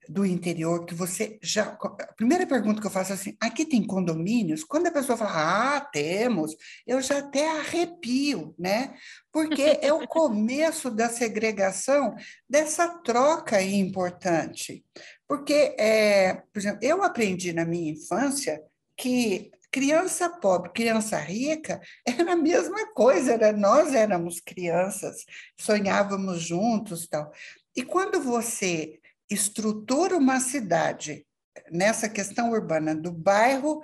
do 0.10 0.26
interior, 0.26 0.86
que 0.86 0.93
você 0.93 1.39
já. 1.41 1.63
A 1.63 2.13
primeira 2.13 2.45
pergunta 2.45 2.82
que 2.82 2.88
eu 2.88 2.91
faço 2.91 3.12
é 3.12 3.15
assim: 3.15 3.38
aqui 3.39 3.65
tem 3.65 3.86
condomínios? 3.86 4.63
Quando 4.63 4.88
a 4.88 4.91
pessoa 4.91 5.17
fala, 5.17 5.76
ah, 5.76 5.82
temos, 5.82 6.56
eu 6.86 7.02
já 7.02 7.19
até 7.19 7.60
arrepio, 7.60 8.54
né? 8.58 8.93
Porque 9.32 9.80
é 9.82 9.93
o 9.93 10.06
começo 10.08 10.89
da 10.89 11.08
segregação 11.10 12.15
dessa 12.50 12.88
troca 13.04 13.62
importante. 13.62 14.84
Porque, 15.32 15.74
é, 15.80 16.44
por 16.52 16.60
exemplo, 16.60 16.80
eu 16.82 17.02
aprendi 17.02 17.54
na 17.54 17.63
minha 17.63 17.94
infância 17.94 18.62
que 18.98 19.50
criança 19.72 20.30
pobre, 20.30 20.74
criança 20.74 21.17
rica, 21.17 21.80
era 22.06 22.34
a 22.34 22.36
mesma 22.36 22.91
coisa, 22.94 23.36
era, 23.36 23.54
nós 23.54 23.96
éramos 23.96 24.41
crianças, 24.41 25.24
sonhávamos 25.58 26.41
juntos 26.41 27.08
tal. 27.08 27.32
E 27.74 27.82
quando 27.82 28.20
você 28.20 29.00
estrutura 29.30 30.17
uma 30.17 30.41
cidade 30.41 31.26
nessa 31.72 32.08
questão 32.08 32.52
urbana, 32.52 32.96
do 32.96 33.12
bairro 33.12 33.82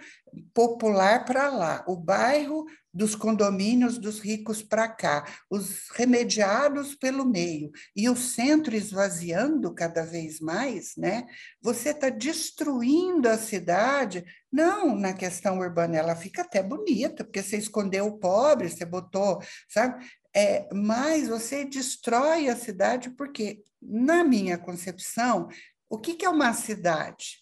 popular 0.53 1.25
para 1.25 1.49
lá, 1.49 1.84
o 1.88 1.95
bairro 1.95 2.65
dos 2.93 3.15
condomínios 3.15 3.97
dos 3.97 4.19
ricos 4.19 4.62
para 4.63 4.88
cá, 4.88 5.25
os 5.49 5.88
remediados 5.93 6.95
pelo 6.95 7.25
meio 7.25 7.71
e 7.95 8.10
o 8.10 8.15
centro 8.15 8.75
esvaziando 8.75 9.73
cada 9.73 10.03
vez 10.03 10.39
mais, 10.39 10.95
né? 10.97 11.27
Você 11.62 11.89
está 11.89 12.10
destruindo 12.10 13.27
a 13.30 13.38
cidade. 13.38 14.25
Não, 14.51 14.95
na 14.95 15.13
questão 15.13 15.60
urbana 15.60 15.97
ela 15.97 16.15
fica 16.15 16.41
até 16.41 16.63
bonita, 16.63 17.23
porque 17.23 17.43
você 17.43 17.58
escondeu 17.58 18.08
o 18.08 18.17
pobre, 18.17 18.69
você 18.69 18.86
botou, 18.86 19.41
sabe? 19.69 20.06
É, 20.36 20.67
mas 20.73 21.27
você 21.27 21.65
destrói 21.65 22.47
a 22.49 22.56
cidade 22.56 23.10
porque, 23.12 23.63
na 23.82 24.23
minha 24.23 24.58
concepção, 24.58 25.49
O 25.89 25.97
que, 25.97 26.15
que 26.15 26.25
é 26.25 26.30
uma 26.30 26.53
cidade? 26.53 27.39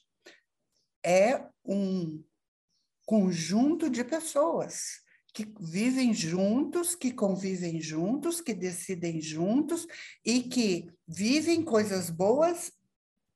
É 1.06 1.46
um 1.63 2.24
conjunto 3.06 3.89
de 3.89 4.04
pessoas 4.04 5.06
que 5.32 5.54
vivem 5.60 6.13
juntos, 6.13 6.96
que 6.96 7.12
convivem 7.12 7.80
juntos, 7.80 8.41
que 8.41 8.54
decidem 8.54 9.22
juntos 9.22 9.86
e 10.26 10.41
que 10.41 10.89
vivem 11.08 11.62
coisas 11.62 12.10
boas 12.10 12.72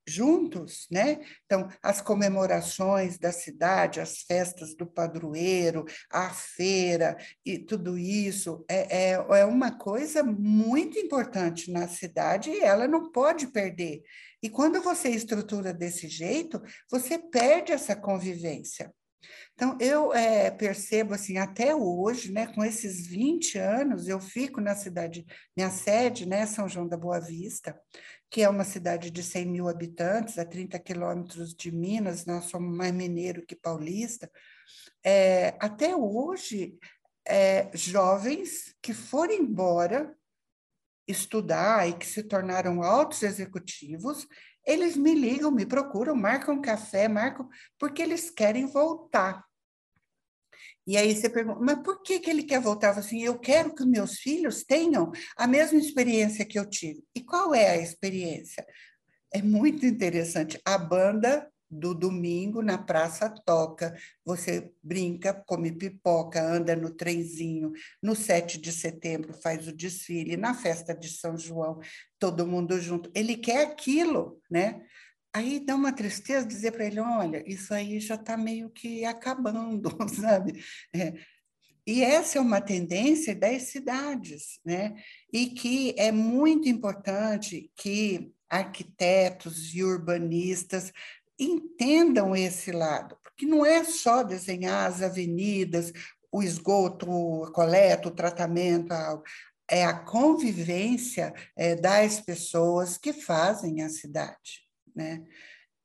juntos, 0.09 0.87
né? 0.91 1.19
Então, 1.45 1.69
as 1.81 2.01
comemorações 2.01 3.17
da 3.17 3.31
cidade, 3.31 3.99
as 3.99 4.21
festas 4.21 4.75
do 4.75 4.85
padroeiro, 4.85 5.85
a 6.11 6.29
feira 6.29 7.17
e 7.45 7.57
tudo 7.57 7.97
isso 7.97 8.65
é, 8.69 9.11
é, 9.11 9.11
é 9.13 9.45
uma 9.45 9.71
coisa 9.71 10.23
muito 10.23 10.97
importante 10.97 11.71
na 11.71 11.87
cidade 11.87 12.49
e 12.49 12.59
ela 12.59 12.87
não 12.87 13.11
pode 13.11 13.47
perder. 13.47 14.01
E 14.41 14.49
quando 14.49 14.81
você 14.81 15.09
estrutura 15.09 15.73
desse 15.73 16.07
jeito, 16.07 16.61
você 16.89 17.17
perde 17.17 17.71
essa 17.71 17.95
convivência. 17.95 18.93
Então, 19.53 19.77
eu 19.79 20.13
é, 20.13 20.49
percebo 20.51 21.13
assim, 21.13 21.37
até 21.37 21.75
hoje, 21.75 22.31
né, 22.31 22.47
com 22.47 22.63
esses 22.63 23.05
20 23.07 23.57
anos, 23.57 24.07
eu 24.07 24.19
fico 24.19 24.61
na 24.61 24.75
cidade, 24.75 25.25
minha 25.55 25.69
sede, 25.69 26.25
né, 26.25 26.45
São 26.45 26.67
João 26.67 26.87
da 26.87 26.97
Boa 26.97 27.19
Vista, 27.19 27.79
que 28.29 28.41
é 28.41 28.49
uma 28.49 28.63
cidade 28.63 29.09
de 29.09 29.23
100 29.23 29.45
mil 29.45 29.67
habitantes, 29.67 30.37
a 30.37 30.45
30 30.45 30.79
quilômetros 30.79 31.53
de 31.53 31.71
Minas, 31.71 32.25
nós 32.25 32.45
somos 32.45 32.75
mais 32.75 32.93
mineiro 32.93 33.45
que 33.45 33.55
paulista. 33.55 34.31
É, 35.03 35.55
até 35.59 35.95
hoje, 35.95 36.77
é, 37.27 37.69
jovens 37.73 38.75
que 38.81 38.93
foram 38.93 39.33
embora 39.33 40.15
estudar 41.07 41.89
e 41.89 41.93
que 41.93 42.05
se 42.05 42.23
tornaram 42.23 42.83
altos 42.83 43.23
executivos, 43.23 44.27
eles 44.65 44.95
me 44.95 45.13
ligam, 45.13 45.51
me 45.51 45.65
procuram, 45.65 46.15
marcam 46.15 46.61
café, 46.61 47.07
marcam, 47.07 47.47
porque 47.77 48.01
eles 48.01 48.29
querem 48.29 48.65
voltar. 48.65 49.43
E 50.85 50.97
aí 50.97 51.15
você 51.15 51.29
pergunta, 51.29 51.59
mas 51.61 51.83
por 51.83 52.01
que, 52.01 52.19
que 52.19 52.29
ele 52.29 52.43
quer 52.43 52.59
voltar? 52.59 52.97
Assim, 52.97 53.21
eu 53.21 53.37
quero 53.37 53.73
que 53.75 53.85
meus 53.85 54.17
filhos 54.19 54.63
tenham 54.63 55.11
a 55.37 55.45
mesma 55.45 55.77
experiência 55.77 56.45
que 56.45 56.57
eu 56.57 56.67
tive. 56.67 57.03
E 57.13 57.21
qual 57.21 57.53
é 57.53 57.69
a 57.69 57.77
experiência? 57.77 58.65
É 59.31 59.41
muito 59.41 59.85
interessante. 59.85 60.59
A 60.65 60.77
banda 60.77 61.47
do 61.69 61.93
domingo 61.93 62.61
na 62.61 62.77
praça 62.77 63.29
toca, 63.29 63.95
você 64.25 64.71
brinca, 64.81 65.33
come 65.33 65.71
pipoca, 65.71 66.41
anda 66.41 66.75
no 66.75 66.89
trenzinho, 66.89 67.71
no 68.01 68.15
7 68.15 68.59
de 68.59 68.71
setembro 68.71 69.33
faz 69.33 69.67
o 69.67 69.71
desfile, 69.71 70.35
na 70.35 70.53
festa 70.53 70.95
de 70.95 71.09
São 71.09 71.37
João, 71.37 71.79
todo 72.17 72.47
mundo 72.47 72.79
junto. 72.81 73.11
Ele 73.13 73.37
quer 73.37 73.67
aquilo, 73.67 74.41
né? 74.49 74.81
Aí 75.33 75.59
dá 75.59 75.75
uma 75.75 75.93
tristeza 75.93 76.45
dizer 76.45 76.71
para 76.71 76.85
ele: 76.85 76.99
olha, 76.99 77.43
isso 77.45 77.73
aí 77.73 77.99
já 77.99 78.15
está 78.15 78.35
meio 78.35 78.69
que 78.69 79.05
acabando, 79.05 79.89
sabe? 80.19 80.63
É. 80.93 81.13
E 81.85 82.03
essa 82.03 82.37
é 82.37 82.41
uma 82.41 82.61
tendência 82.61 83.35
das 83.35 83.63
cidades, 83.63 84.59
né? 84.65 84.95
E 85.31 85.47
que 85.47 85.95
é 85.97 86.11
muito 86.11 86.67
importante 86.67 87.71
que 87.75 88.31
arquitetos 88.49 89.73
e 89.75 89.83
urbanistas 89.83 90.91
entendam 91.39 92.35
esse 92.35 92.71
lado, 92.71 93.17
porque 93.23 93.45
não 93.45 93.65
é 93.65 93.83
só 93.83 94.23
desenhar 94.23 94.89
as 94.89 95.01
avenidas, 95.01 95.93
o 96.31 96.43
esgoto, 96.43 97.43
a 97.45 97.51
coleta, 97.51 98.09
o 98.09 98.11
tratamento, 98.11 98.93
é 99.69 99.85
a 99.85 99.93
convivência 99.93 101.33
é, 101.55 101.75
das 101.75 102.19
pessoas 102.19 102.97
que 102.97 103.13
fazem 103.13 103.81
a 103.81 103.89
cidade 103.89 104.69
né? 104.99 105.23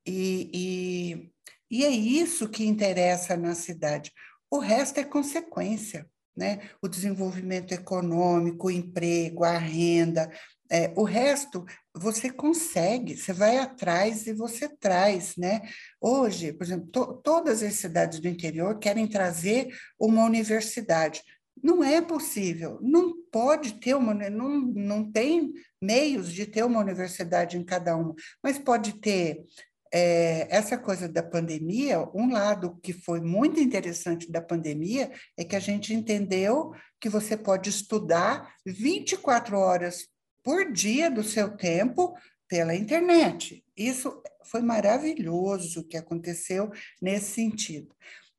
E, 0.06 0.50
e, 0.52 1.78
e 1.78 1.84
é 1.84 1.88
isso 1.88 2.48
que 2.48 2.66
interessa 2.66 3.36
na 3.36 3.54
cidade. 3.54 4.12
O 4.50 4.58
resto 4.58 4.98
é 4.98 5.04
consequência, 5.04 6.08
né? 6.36 6.68
O 6.82 6.88
desenvolvimento 6.88 7.72
econômico, 7.72 8.66
o 8.66 8.70
emprego, 8.70 9.44
a 9.44 9.56
renda, 9.56 10.30
é, 10.70 10.92
o 10.96 11.04
resto 11.04 11.64
você 11.94 12.30
consegue, 12.30 13.16
você 13.16 13.32
vai 13.32 13.58
atrás 13.58 14.26
e 14.26 14.32
você 14.32 14.68
traz, 14.68 15.36
né? 15.36 15.62
Hoje, 16.00 16.52
por 16.52 16.64
exemplo, 16.64 16.86
to, 16.88 17.20
todas 17.22 17.62
as 17.62 17.74
cidades 17.74 18.18
do 18.20 18.28
interior 18.28 18.78
querem 18.78 19.06
trazer 19.06 19.68
uma 19.98 20.24
universidade. 20.24 21.22
Não 21.62 21.84
é 21.84 22.00
possível, 22.00 22.78
não 22.82 23.14
pode 23.30 23.74
ter 23.74 23.94
uma, 23.94 24.12
não, 24.12 24.60
não 24.60 25.10
tem 25.10 25.52
meios 25.80 26.32
de 26.32 26.46
ter 26.46 26.64
uma 26.64 26.80
universidade 26.80 27.56
em 27.56 27.64
cada 27.64 27.96
uma, 27.96 28.14
mas 28.42 28.58
pode 28.58 29.00
ter 29.00 29.44
é, 29.92 30.48
essa 30.50 30.76
coisa 30.76 31.08
da 31.08 31.22
pandemia, 31.22 32.00
um 32.12 32.32
lado 32.32 32.76
que 32.82 32.92
foi 32.92 33.20
muito 33.20 33.60
interessante 33.60 34.28
da 34.28 34.42
pandemia 34.42 35.12
é 35.36 35.44
que 35.44 35.54
a 35.54 35.60
gente 35.60 35.94
entendeu 35.94 36.72
que 37.00 37.08
você 37.08 37.36
pode 37.36 37.70
estudar 37.70 38.52
24 38.66 39.56
horas 39.56 40.08
por 40.44 40.70
dia 40.70 41.10
do 41.10 41.24
seu 41.24 41.56
tempo 41.56 42.16
pela 42.46 42.74
internet. 42.74 43.64
Isso 43.76 44.22
foi 44.44 44.62
maravilhoso 44.62 45.88
que 45.88 45.96
aconteceu 45.96 46.70
nesse 47.02 47.32
sentido. 47.32 47.96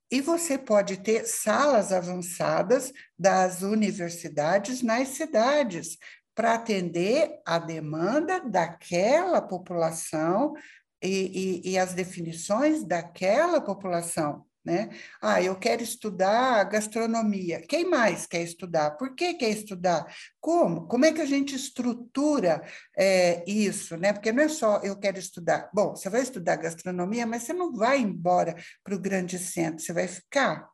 E 0.10 0.22
você 0.22 0.58
pode 0.58 0.98
ter 0.98 1.26
salas 1.26 1.92
avançadas 1.92 2.94
das 3.18 3.64
universidades 3.64 4.82
nas 4.84 5.10
cidades, 5.10 5.98
para 6.36 6.56
atender 6.56 7.42
a 7.46 7.58
demanda 7.58 8.42
daquela 8.42 9.42
população 9.42 10.54
e, 11.02 11.62
e, 11.64 11.72
e, 11.72 11.78
as 11.78 11.94
definições 11.94 12.84
daquela 12.84 13.62
população. 13.62 14.46
Né? 14.66 14.90
Ah, 15.22 15.40
eu 15.44 15.56
quero 15.56 15.84
estudar 15.84 16.64
gastronomia. 16.64 17.62
Quem 17.62 17.88
mais 17.88 18.26
quer 18.26 18.42
estudar? 18.42 18.98
Por 18.98 19.14
que 19.14 19.36
quer 19.36 19.50
estudar? 19.50 20.12
Como? 20.42 20.88
Como 20.88 21.06
é 21.06 21.14
que 21.14 21.22
a 21.22 21.26
gente 21.26 21.56
estrutura 21.56 22.64
é, 22.98 23.44
isso? 23.48 23.96
Né? 23.96 24.12
Porque 24.12 24.32
não 24.32 24.42
é 24.42 24.50
só 24.50 24.80
eu 24.80 24.98
quero 24.98 25.20
estudar. 25.20 25.70
Bom, 25.72 25.96
você 25.96 26.10
vai 26.10 26.22
estudar 26.22 26.56
gastronomia, 26.56 27.28
mas 27.28 27.44
você 27.44 27.54
não 27.54 27.76
vai 27.76 28.00
embora 28.00 28.56
para 28.84 28.96
o 28.96 29.00
grande 29.00 29.38
centro, 29.38 29.86
você 29.86 29.94
vai 29.94 30.08
ficar. 30.08 30.68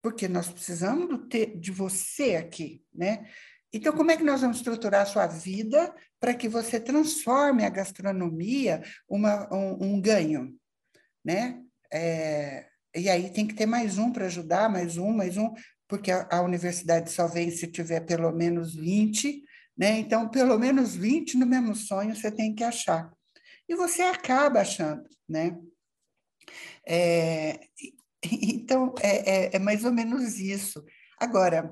Porque 0.00 0.28
nós 0.28 0.48
precisamos 0.48 1.26
de 1.58 1.72
você 1.72 2.36
aqui, 2.36 2.80
né? 2.94 3.26
Então, 3.72 3.92
como 3.92 4.10
é 4.10 4.16
que 4.16 4.22
nós 4.22 4.42
vamos 4.42 4.58
estruturar 4.58 5.02
a 5.02 5.06
sua 5.06 5.26
vida 5.26 5.92
para 6.20 6.34
que 6.34 6.48
você 6.48 6.78
transforme 6.78 7.64
a 7.64 7.70
gastronomia 7.70 8.82
uma, 9.08 9.52
um, 9.52 9.94
um 9.94 10.00
ganho, 10.00 10.54
né? 11.24 11.60
É, 11.92 12.71
e 12.94 13.08
aí 13.08 13.30
tem 13.30 13.46
que 13.46 13.54
ter 13.54 13.66
mais 13.66 13.98
um 13.98 14.12
para 14.12 14.26
ajudar, 14.26 14.68
mais 14.68 14.96
um, 14.96 15.12
mais 15.12 15.36
um, 15.36 15.52
porque 15.88 16.10
a, 16.10 16.26
a, 16.30 16.42
universidade 16.42 17.10
só 17.10 17.26
vem 17.26 17.50
se 17.50 17.66
tiver 17.66 18.00
pelo 18.00 18.32
menos 18.32 18.74
20, 18.74 19.42
né? 19.76 19.98
Então, 19.98 20.28
pelo 20.28 20.58
menos 20.58 20.94
20 20.94 21.36
no 21.36 21.46
mesmo 21.46 21.74
sonho 21.74 22.14
você 22.14 22.30
tem 22.30 22.54
que 22.54 22.64
achar. 22.64 23.10
E 23.68 23.74
você 23.74 24.02
acaba 24.02 24.60
achando, 24.60 25.08
né? 25.28 25.56
É, 26.86 27.60
então, 28.30 28.94
é, 29.00 29.46
é, 29.46 29.56
é 29.56 29.58
mais 29.58 29.84
ou 29.84 29.92
menos 29.92 30.38
isso. 30.38 30.84
Agora, 31.18 31.70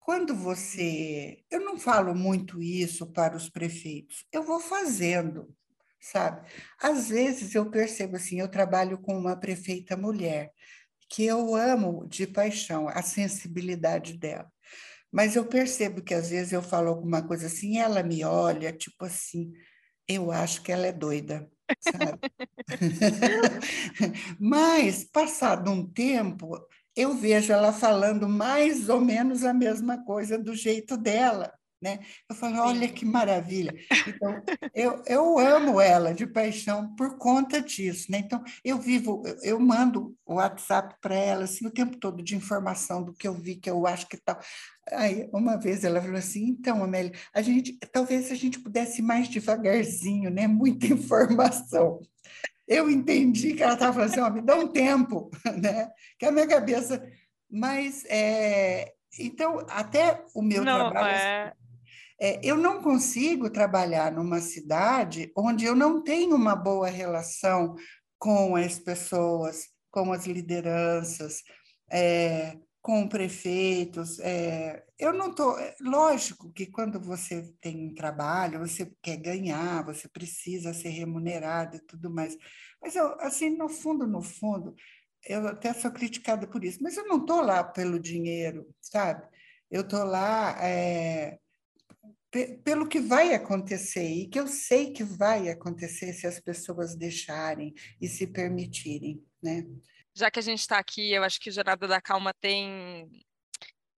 quando 0.00 0.34
você. 0.34 1.42
Eu 1.50 1.60
não 1.60 1.78
falo 1.78 2.14
muito 2.14 2.60
isso 2.62 3.06
para 3.12 3.36
os 3.36 3.48
prefeitos, 3.48 4.24
eu 4.32 4.42
vou 4.42 4.60
fazendo, 4.60 5.54
sabe? 6.02 6.46
Às 6.78 7.08
vezes 7.08 7.54
eu 7.54 7.70
percebo 7.70 8.16
assim: 8.16 8.40
eu 8.40 8.48
trabalho 8.48 8.98
com 8.98 9.16
uma 9.16 9.36
prefeita 9.36 9.96
mulher, 9.96 10.52
que 11.08 11.24
eu 11.24 11.54
amo 11.54 12.06
de 12.08 12.26
paixão, 12.26 12.88
a 12.88 13.02
sensibilidade 13.02 14.18
dela. 14.18 14.50
Mas 15.10 15.36
eu 15.36 15.46
percebo 15.46 16.02
que 16.02 16.14
às 16.14 16.30
vezes 16.30 16.52
eu 16.52 16.62
falo 16.62 16.88
alguma 16.88 17.22
coisa 17.22 17.46
assim, 17.46 17.78
ela 17.78 18.02
me 18.02 18.24
olha, 18.24 18.72
tipo 18.72 19.04
assim, 19.04 19.52
eu 20.08 20.32
acho 20.32 20.62
que 20.62 20.72
ela 20.72 20.86
é 20.86 20.92
doida, 20.92 21.48
sabe? 21.80 22.18
Mas, 24.40 25.04
passado 25.04 25.70
um 25.70 25.86
tempo, 25.86 26.58
eu 26.96 27.14
vejo 27.14 27.52
ela 27.52 27.72
falando 27.72 28.28
mais 28.28 28.88
ou 28.88 29.00
menos 29.00 29.44
a 29.44 29.52
mesma 29.52 30.02
coisa 30.04 30.38
do 30.38 30.54
jeito 30.54 30.96
dela. 30.96 31.52
Né? 31.82 31.98
Eu 32.30 32.36
falo, 32.36 32.60
olha 32.60 32.88
que 32.88 33.04
maravilha. 33.04 33.74
Então, 34.06 34.42
eu, 34.74 35.02
eu 35.06 35.38
amo 35.38 35.80
ela 35.80 36.14
de 36.14 36.26
paixão 36.26 36.94
por 36.94 37.18
conta 37.18 37.60
disso. 37.60 38.10
Né? 38.10 38.18
Então, 38.18 38.42
eu 38.64 38.78
vivo, 38.78 39.22
eu 39.42 39.58
mando 39.58 40.16
o 40.24 40.34
WhatsApp 40.34 40.94
para 41.00 41.14
ela 41.14 41.44
assim, 41.44 41.66
o 41.66 41.70
tempo 41.70 41.96
todo 41.96 42.22
de 42.22 42.36
informação 42.36 43.02
do 43.02 43.12
que 43.12 43.26
eu 43.26 43.34
vi, 43.34 43.56
que 43.56 43.68
eu 43.68 43.86
acho 43.86 44.06
que 44.08 44.16
tal. 44.16 44.38
Aí, 44.90 45.28
uma 45.32 45.56
vez 45.56 45.84
ela 45.84 46.00
falou 46.00 46.16
assim: 46.16 46.44
então, 46.46 46.82
Amélia, 46.84 47.12
a 47.34 47.42
gente, 47.42 47.76
talvez 47.92 48.30
a 48.30 48.34
gente 48.34 48.60
pudesse 48.60 49.00
ir 49.00 49.04
mais 49.04 49.28
devagarzinho, 49.28 50.30
né? 50.30 50.46
Muita 50.46 50.86
informação 50.86 52.00
eu 52.66 52.90
entendi 52.90 53.54
que 53.54 53.62
ela 53.62 53.74
estava 53.74 53.92
falando 53.92 54.10
assim, 54.10 54.20
oh, 54.20 54.30
me 54.30 54.40
dá 54.40 54.56
um 54.56 54.68
tempo, 54.68 55.30
né? 55.60 55.90
Que 56.18 56.26
a 56.26 56.32
minha 56.32 56.46
cabeça... 56.46 57.06
Mas, 57.54 58.04
é... 58.06 58.92
então, 59.18 59.58
até 59.68 60.24
o 60.34 60.40
meu 60.40 60.64
Não, 60.64 60.90
trabalho... 60.90 61.16
É... 61.16 61.52
É, 62.24 62.38
eu 62.40 62.56
não 62.56 62.80
consigo 62.80 63.50
trabalhar 63.50 64.12
numa 64.12 64.40
cidade 64.40 65.32
onde 65.36 65.64
eu 65.64 65.74
não 65.74 66.00
tenho 66.04 66.36
uma 66.36 66.54
boa 66.54 66.88
relação 66.88 67.74
com 68.16 68.54
as 68.54 68.78
pessoas, 68.78 69.66
com 69.90 70.12
as 70.12 70.24
lideranças, 70.24 71.42
é, 71.90 72.56
com 72.80 73.08
prefeitos. 73.08 74.20
É, 74.20 74.84
eu 75.00 75.12
não 75.12 75.30
estou. 75.30 75.58
É, 75.58 75.74
lógico 75.80 76.52
que 76.52 76.66
quando 76.66 77.00
você 77.00 77.52
tem 77.60 77.88
um 77.88 77.94
trabalho, 77.94 78.60
você 78.60 78.88
quer 79.02 79.16
ganhar, 79.16 79.84
você 79.84 80.08
precisa 80.08 80.72
ser 80.72 80.90
remunerado 80.90 81.76
e 81.76 81.80
tudo 81.80 82.08
mais. 82.08 82.36
Mas 82.80 82.94
eu, 82.94 83.16
assim, 83.20 83.50
no 83.56 83.68
fundo, 83.68 84.06
no 84.06 84.22
fundo, 84.22 84.76
eu 85.26 85.48
até 85.48 85.74
sou 85.74 85.90
criticada 85.90 86.46
por 86.46 86.62
isso, 86.64 86.78
mas 86.82 86.96
eu 86.96 87.06
não 87.08 87.18
estou 87.18 87.40
lá 87.42 87.64
pelo 87.64 87.98
dinheiro, 87.98 88.64
sabe? 88.80 89.26
Eu 89.68 89.82
estou 89.82 90.04
lá 90.04 90.56
é, 90.64 91.38
pelo 92.64 92.88
que 92.88 92.98
vai 92.98 93.34
acontecer 93.34 94.08
e 94.08 94.26
que 94.26 94.40
eu 94.40 94.46
sei 94.46 94.92
que 94.92 95.04
vai 95.04 95.50
acontecer 95.50 96.14
se 96.14 96.26
as 96.26 96.40
pessoas 96.40 96.96
deixarem 96.96 97.74
e 98.00 98.08
se 98.08 98.26
permitirem, 98.26 99.22
né? 99.42 99.66
Já 100.14 100.30
que 100.30 100.38
a 100.38 100.42
gente 100.42 100.60
está 100.60 100.78
aqui, 100.78 101.12
eu 101.12 101.22
acho 101.22 101.38
que 101.38 101.50
Jornada 101.50 101.86
da 101.86 102.00
Calma 102.00 102.32
tem 102.40 103.08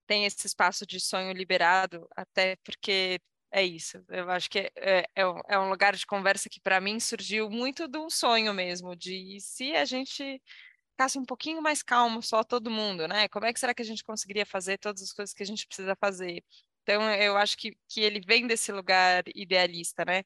tem 0.06 0.26
esse 0.26 0.46
espaço 0.46 0.86
de 0.86 1.00
sonho 1.00 1.32
liberado, 1.32 2.06
até 2.14 2.56
porque 2.56 3.18
é 3.50 3.62
isso. 3.62 4.04
Eu 4.08 4.30
acho 4.30 4.50
que 4.50 4.70
é, 4.76 5.06
é, 5.16 5.22
é 5.48 5.58
um 5.58 5.70
lugar 5.70 5.96
de 5.96 6.04
conversa 6.04 6.50
que 6.50 6.60
para 6.60 6.80
mim 6.80 7.00
surgiu 7.00 7.48
muito 7.48 7.88
do 7.88 8.10
sonho 8.10 8.52
mesmo, 8.52 8.94
de 8.94 9.38
se 9.40 9.74
a 9.74 9.84
gente 9.84 10.42
ficasse 10.90 11.18
um 11.18 11.24
pouquinho 11.24 11.62
mais 11.62 11.82
calmo 11.82 12.22
só 12.22 12.44
todo 12.44 12.70
mundo, 12.70 13.08
né? 13.08 13.28
Como 13.28 13.46
é 13.46 13.52
que 13.52 13.60
será 13.60 13.72
que 13.72 13.82
a 13.82 13.84
gente 13.84 14.04
conseguiria 14.04 14.44
fazer 14.44 14.78
todas 14.78 15.02
as 15.02 15.12
coisas 15.12 15.34
que 15.34 15.42
a 15.42 15.46
gente 15.46 15.66
precisa 15.66 15.96
fazer? 15.96 16.44
Então, 16.84 17.02
eu 17.14 17.36
acho 17.38 17.56
que, 17.56 17.76
que 17.88 18.00
ele 18.02 18.20
vem 18.20 18.46
desse 18.46 18.70
lugar 18.70 19.24
idealista, 19.34 20.04
né? 20.04 20.22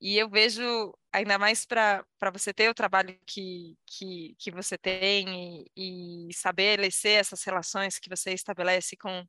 E 0.00 0.18
eu 0.18 0.28
vejo, 0.28 0.92
ainda 1.12 1.38
mais 1.38 1.64
para 1.64 2.04
você 2.32 2.52
ter 2.52 2.68
o 2.68 2.74
trabalho 2.74 3.16
que, 3.26 3.76
que, 3.86 4.34
que 4.38 4.50
você 4.50 4.76
tem 4.76 5.64
e, 5.76 6.26
e 6.26 6.28
estabelecer 6.30 7.12
essas 7.20 7.44
relações 7.44 7.98
que 8.00 8.08
você 8.08 8.32
estabelece 8.32 8.96
com, 8.96 9.24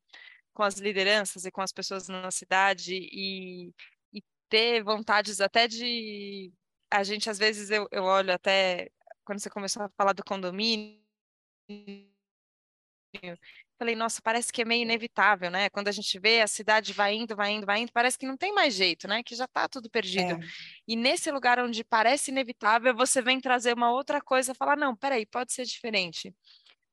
com 0.52 0.62
as 0.64 0.76
lideranças 0.78 1.44
e 1.44 1.52
com 1.52 1.62
as 1.62 1.72
pessoas 1.72 2.08
na 2.08 2.30
cidade 2.32 2.94
e, 2.94 3.72
e 4.12 4.22
ter 4.48 4.82
vontades 4.82 5.40
até 5.40 5.68
de. 5.68 6.52
A 6.90 7.04
gente, 7.04 7.30
às 7.30 7.38
vezes, 7.38 7.70
eu, 7.70 7.88
eu 7.92 8.04
olho 8.04 8.32
até 8.32 8.90
quando 9.24 9.40
você 9.40 9.50
começou 9.50 9.84
a 9.84 9.90
falar 9.90 10.12
do 10.14 10.24
condomínio 10.24 11.00
falei, 13.82 13.96
nossa, 13.96 14.22
parece 14.22 14.52
que 14.52 14.62
é 14.62 14.64
meio 14.64 14.82
inevitável, 14.82 15.50
né? 15.50 15.68
Quando 15.68 15.88
a 15.88 15.92
gente 15.92 16.16
vê 16.20 16.40
a 16.40 16.46
cidade 16.46 16.92
vai 16.92 17.14
indo, 17.14 17.34
vai 17.34 17.50
indo, 17.50 17.66
vai 17.66 17.80
indo, 17.80 17.92
parece 17.92 18.16
que 18.16 18.26
não 18.26 18.36
tem 18.36 18.54
mais 18.54 18.74
jeito, 18.74 19.08
né? 19.08 19.22
Que 19.24 19.34
já 19.34 19.44
está 19.44 19.68
tudo 19.68 19.90
perdido. 19.90 20.34
É. 20.34 20.38
E 20.86 20.94
nesse 20.94 21.30
lugar 21.32 21.58
onde 21.58 21.82
parece 21.82 22.30
inevitável, 22.30 22.94
você 22.94 23.20
vem 23.20 23.40
trazer 23.40 23.74
uma 23.74 23.90
outra 23.90 24.20
coisa, 24.20 24.54
falar, 24.54 24.76
não, 24.76 24.94
peraí, 24.94 25.26
pode 25.26 25.52
ser 25.52 25.64
diferente. 25.64 26.32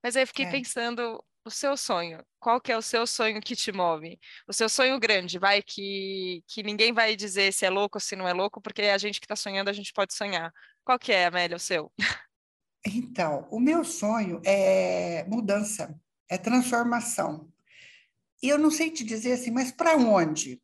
Mas 0.04 0.16
aí 0.16 0.24
eu 0.24 0.28
fiquei 0.28 0.46
é. 0.46 0.52
pensando, 0.52 1.24
o 1.46 1.52
seu 1.52 1.78
sonho, 1.78 2.24
qual 2.40 2.60
que 2.60 2.72
é 2.72 2.78
o 2.78 2.82
seu 2.82 3.06
sonho 3.06 3.40
que 3.40 3.56
te 3.56 3.72
move? 3.72 4.20
O 4.48 4.54
seu 4.54 4.68
sonho 4.68 5.00
grande, 5.00 5.38
vai, 5.38 5.62
que, 5.62 6.44
que 6.48 6.64
ninguém 6.64 6.92
vai 6.92 7.16
dizer 7.16 7.54
se 7.54 7.66
é 7.66 7.70
louco 7.70 7.98
ou 7.98 8.02
se 8.02 8.16
não 8.16 8.28
é 8.28 8.34
louco, 8.34 8.60
porque 8.62 8.82
a 8.82 8.98
gente 8.98 9.20
que 9.20 9.26
está 9.26 9.36
sonhando, 9.36 9.70
a 9.70 9.74
gente 9.74 9.94
pode 9.94 10.14
sonhar. 10.16 10.52
Qual 10.84 10.98
que 10.98 11.12
é, 11.12 11.26
Amélia, 11.28 11.56
o 11.58 11.60
seu? 11.60 11.92
Então, 12.86 13.46
o 13.52 13.60
meu 13.60 13.84
sonho 13.84 14.42
é 14.46 15.26
mudança 15.28 16.00
é 16.30 16.38
transformação. 16.38 17.52
E 18.42 18.48
eu 18.48 18.58
não 18.58 18.72
sei 18.72 18.90
te 18.90 19.04
dizer 19.04 19.34
assim, 19.34 19.52
mas 19.52 19.72
para 19.72 19.98
onde? 19.98 20.62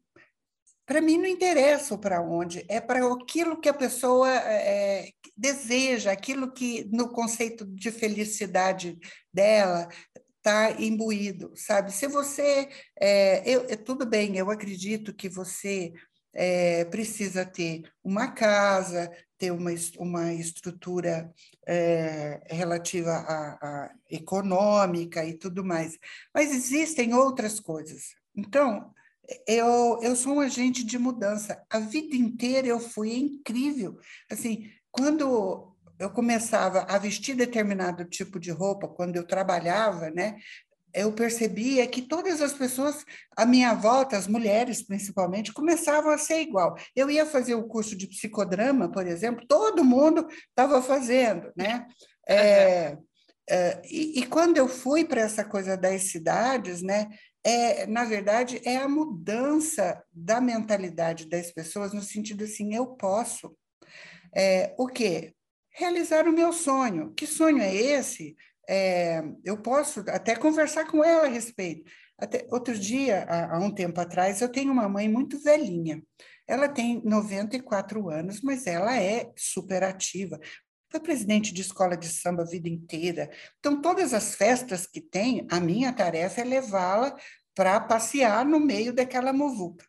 Para 0.86 1.02
mim 1.02 1.18
não 1.18 1.26
interessa 1.26 1.98
para 1.98 2.22
onde, 2.22 2.64
é 2.70 2.80
para 2.80 3.06
aquilo 3.12 3.60
que 3.60 3.68
a 3.68 3.74
pessoa 3.74 4.30
é, 4.30 5.10
deseja, 5.36 6.12
aquilo 6.12 6.54
que 6.54 6.88
no 6.92 7.10
conceito 7.10 7.66
de 7.66 7.92
felicidade 7.92 8.98
dela 9.34 9.90
está 10.38 10.72
imbuído, 10.80 11.52
sabe? 11.56 11.92
Se 11.92 12.08
você, 12.08 12.70
é, 13.02 13.42
eu, 13.50 13.66
é, 13.68 13.76
tudo 13.76 14.06
bem, 14.06 14.38
eu 14.38 14.52
acredito 14.52 15.12
que 15.12 15.28
você 15.28 15.92
é, 16.36 16.84
precisa 16.86 17.46
ter 17.46 17.84
uma 18.04 18.28
casa, 18.28 19.10
ter 19.38 19.52
uma, 19.52 19.72
uma 19.98 20.34
estrutura 20.34 21.34
é, 21.66 22.42
relativa 22.50 23.12
à, 23.12 23.92
econômica 24.10 25.26
e 25.26 25.34
tudo 25.34 25.64
mais. 25.64 25.98
Mas 26.34 26.52
existem 26.52 27.14
outras 27.14 27.60
coisas. 27.60 28.16
Então, 28.36 28.94
eu, 29.48 30.00
eu 30.02 30.16
sou 30.16 30.36
um 30.36 30.40
agente 30.42 30.84
de 30.84 30.98
mudança. 30.98 31.64
A 31.70 31.80
vida 31.80 32.16
inteira 32.16 32.68
eu 32.68 32.80
fui 32.80 33.16
incrível. 33.16 33.98
Assim, 34.30 34.70
quando 34.92 35.76
eu 35.98 36.10
começava 36.10 36.82
a 36.82 36.98
vestir 36.98 37.36
determinado 37.36 38.04
tipo 38.06 38.40
de 38.40 38.52
roupa, 38.52 38.88
quando 38.88 39.16
eu 39.16 39.26
trabalhava, 39.26 40.10
né, 40.10 40.38
eu 40.96 41.12
percebia 41.12 41.86
que 41.86 42.02
todas 42.02 42.42
as 42.42 42.54
pessoas 42.54 43.06
à 43.36 43.46
minha 43.46 43.74
volta, 43.74 44.18
as 44.18 44.28
mulheres 44.28 44.82
principalmente, 44.82 45.54
começavam 45.54 46.12
a 46.12 46.18
ser 46.18 46.42
igual. 46.42 46.76
Eu 46.96 47.12
ia 47.12 47.26
fazer 47.26 47.54
o 47.56 47.68
curso 47.68 47.96
de 47.96 48.08
psicodrama, 48.08 48.90
por 48.92 49.06
exemplo, 49.06 49.46
todo 49.48 49.84
mundo 49.84 50.28
estava 50.50 50.82
fazendo, 50.82 51.52
né? 51.56 51.86
É, 52.28 52.98
é, 53.48 53.82
e, 53.86 54.20
e, 54.20 54.26
quando 54.26 54.58
eu 54.58 54.68
fui 54.68 55.06
para 55.06 55.22
essa 55.22 55.44
coisa 55.44 55.78
das 55.78 56.04
cidades, 56.04 56.82
né? 56.82 57.08
É, 57.44 57.86
na 57.86 58.04
verdade, 58.04 58.60
é 58.66 58.78
a 58.78 58.90
mudança 58.90 60.04
da 60.12 60.42
mentalidade 60.42 61.30
das 61.30 61.52
pessoas 61.52 61.94
no 61.94 62.02
sentido 62.02 62.44
assim, 62.44 62.74
eu 62.74 62.88
posso. 62.88 63.56
É, 64.36 64.74
o 64.80 64.88
quê? 64.88 65.36
Realizar 65.70 66.28
o 66.28 66.34
meu 66.34 66.52
sonho. 66.52 67.14
Que 67.14 67.28
sonho 67.28 67.62
é 67.62 67.76
esse? 67.76 68.36
É, 68.70 69.24
eu 69.44 69.58
posso 69.58 70.02
até 70.08 70.36
conversar 70.36 70.86
com 70.86 71.04
ela 71.04 71.26
a 71.26 71.30
respeito. 71.30 71.90
Até, 72.18 72.48
outro 72.50 72.78
dia, 72.78 73.26
há, 73.28 73.56
há, 73.56 73.60
um 73.60 73.72
tempo 73.72 74.00
atrás, 74.00 74.42
eu 74.42 74.50
tenho 74.50 74.72
uma 74.72 74.88
mãe 74.88 75.10
muito 75.10 75.40
velhinha. 75.42 76.02
Ela 76.48 76.70
tem 76.70 77.02
94 77.04 78.10
anos, 78.10 78.42
mas 78.42 78.68
ela 78.68 78.96
é 78.96 79.32
super 79.36 79.84
ativa. 79.84 80.40
Foi 80.90 81.00
presidente 81.00 81.54
de 81.54 81.62
escola 81.62 81.98
de 81.98 82.08
samba 82.08 82.44
a 82.44 82.46
vida 82.46 82.70
inteira. 82.70 83.30
Então, 83.60 83.82
todas 83.82 84.14
as 84.14 84.36
festas 84.36 84.86
que 84.86 85.02
tem, 85.02 85.46
a 85.50 85.60
minha 85.60 85.92
tarefa 85.92 86.42
é 86.42 86.44
levá-la 86.44 87.16
para 87.56 87.80
passear 87.80 88.46
no 88.46 88.60
meio 88.60 88.94
daquela 88.94 89.34
muvuca. 89.34 89.86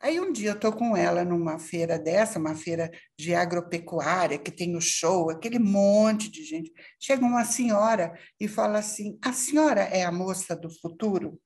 Aí 0.00 0.20
um 0.20 0.32
dia 0.32 0.50
eu 0.50 0.54
estou 0.54 0.72
com 0.72 0.96
ela 0.96 1.24
numa 1.24 1.58
feira 1.58 1.98
dessa, 1.98 2.38
uma 2.38 2.54
feira 2.54 2.90
de 3.18 3.34
agropecuária, 3.34 4.38
que 4.38 4.50
tem 4.50 4.76
o 4.76 4.80
show, 4.80 5.28
aquele 5.28 5.58
monte 5.58 6.30
de 6.30 6.44
gente. 6.44 6.72
Chega 7.00 7.24
uma 7.24 7.44
senhora 7.44 8.12
e 8.38 8.46
fala 8.46 8.78
assim: 8.78 9.18
a 9.22 9.32
senhora 9.32 9.80
é 9.82 10.04
a 10.04 10.12
moça 10.12 10.54
do 10.54 10.70
futuro? 10.70 11.40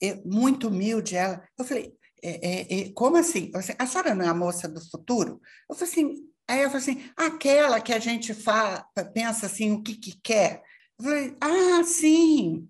Eu, 0.00 0.22
muito 0.24 0.68
humilde 0.68 1.14
ela. 1.14 1.46
Eu 1.58 1.64
falei, 1.64 1.94
é, 2.22 2.48
é, 2.48 2.80
é, 2.80 2.92
como 2.92 3.16
assim? 3.16 3.50
Falei, 3.52 3.76
a 3.78 3.86
senhora 3.86 4.14
não 4.14 4.24
é 4.24 4.28
a 4.28 4.34
moça 4.34 4.68
do 4.68 4.80
futuro? 4.90 5.40
Eu 5.68 5.76
falei 5.76 5.92
assim, 5.92 6.28
aí 6.48 6.62
eu 6.62 6.70
falei 6.70 6.82
assim, 6.82 7.10
aquela 7.16 7.80
que 7.80 7.92
a 7.92 7.98
gente 7.98 8.32
fala, 8.32 8.88
pensa 9.12 9.46
assim, 9.46 9.72
o 9.72 9.82
que, 9.82 9.96
que 9.96 10.18
quer? 10.22 10.62
Eu 10.98 11.04
falei, 11.04 11.36
ah, 11.40 11.84
sim. 11.84 12.68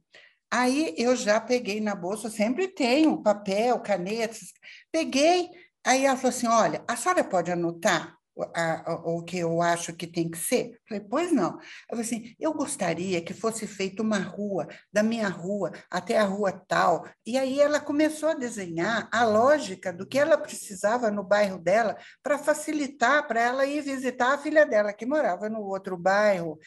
Aí 0.53 0.95
eu 0.99 1.17
já 1.17 1.41
peguei 1.41 1.81
na 1.81 1.95
bolsa, 1.95 2.29
sempre 2.29 2.69
tenho 2.69 3.23
papel, 3.23 3.81
canetas. 3.81 4.53
Peguei, 4.93 5.49
aí 5.83 6.05
ela 6.05 6.17
falou 6.17 6.29
assim: 6.29 6.47
olha, 6.47 6.85
a 6.87 6.95
senhora 6.95 7.25
pode 7.25 7.51
anotar 7.51 8.19
a, 8.55 8.93
a, 8.93 8.95
o 8.97 9.23
que 9.23 9.39
eu 9.39 9.63
acho 9.63 9.95
que 9.95 10.07
tem 10.07 10.31
que 10.31 10.37
ser? 10.37 10.79
Falei, 10.87 11.03
pois 11.09 11.33
não. 11.33 11.53
Eu 11.91 11.97
falei 11.97 12.05
assim: 12.05 12.35
eu 12.39 12.53
gostaria 12.53 13.23
que 13.23 13.33
fosse 13.33 13.67
feita 13.67 14.03
uma 14.03 14.19
rua, 14.19 14.69
da 14.93 15.03
minha 15.03 15.27
rua 15.27 15.73
até 15.91 16.19
a 16.19 16.25
rua 16.25 16.53
tal. 16.53 17.09
E 17.25 17.39
aí 17.39 17.59
ela 17.59 17.81
começou 17.81 18.29
a 18.29 18.35
desenhar 18.35 19.09
a 19.11 19.25
lógica 19.25 19.91
do 19.91 20.07
que 20.07 20.19
ela 20.19 20.37
precisava 20.37 21.11
no 21.11 21.25
bairro 21.25 21.59
dela 21.59 21.97
para 22.23 22.37
facilitar 22.37 23.27
para 23.27 23.41
ela 23.41 23.65
ir 23.65 23.81
visitar 23.81 24.35
a 24.35 24.39
filha 24.39 24.67
dela, 24.67 24.93
que 24.93 25.07
morava 25.07 25.49
no 25.49 25.61
outro 25.63 25.97
bairro 25.97 26.59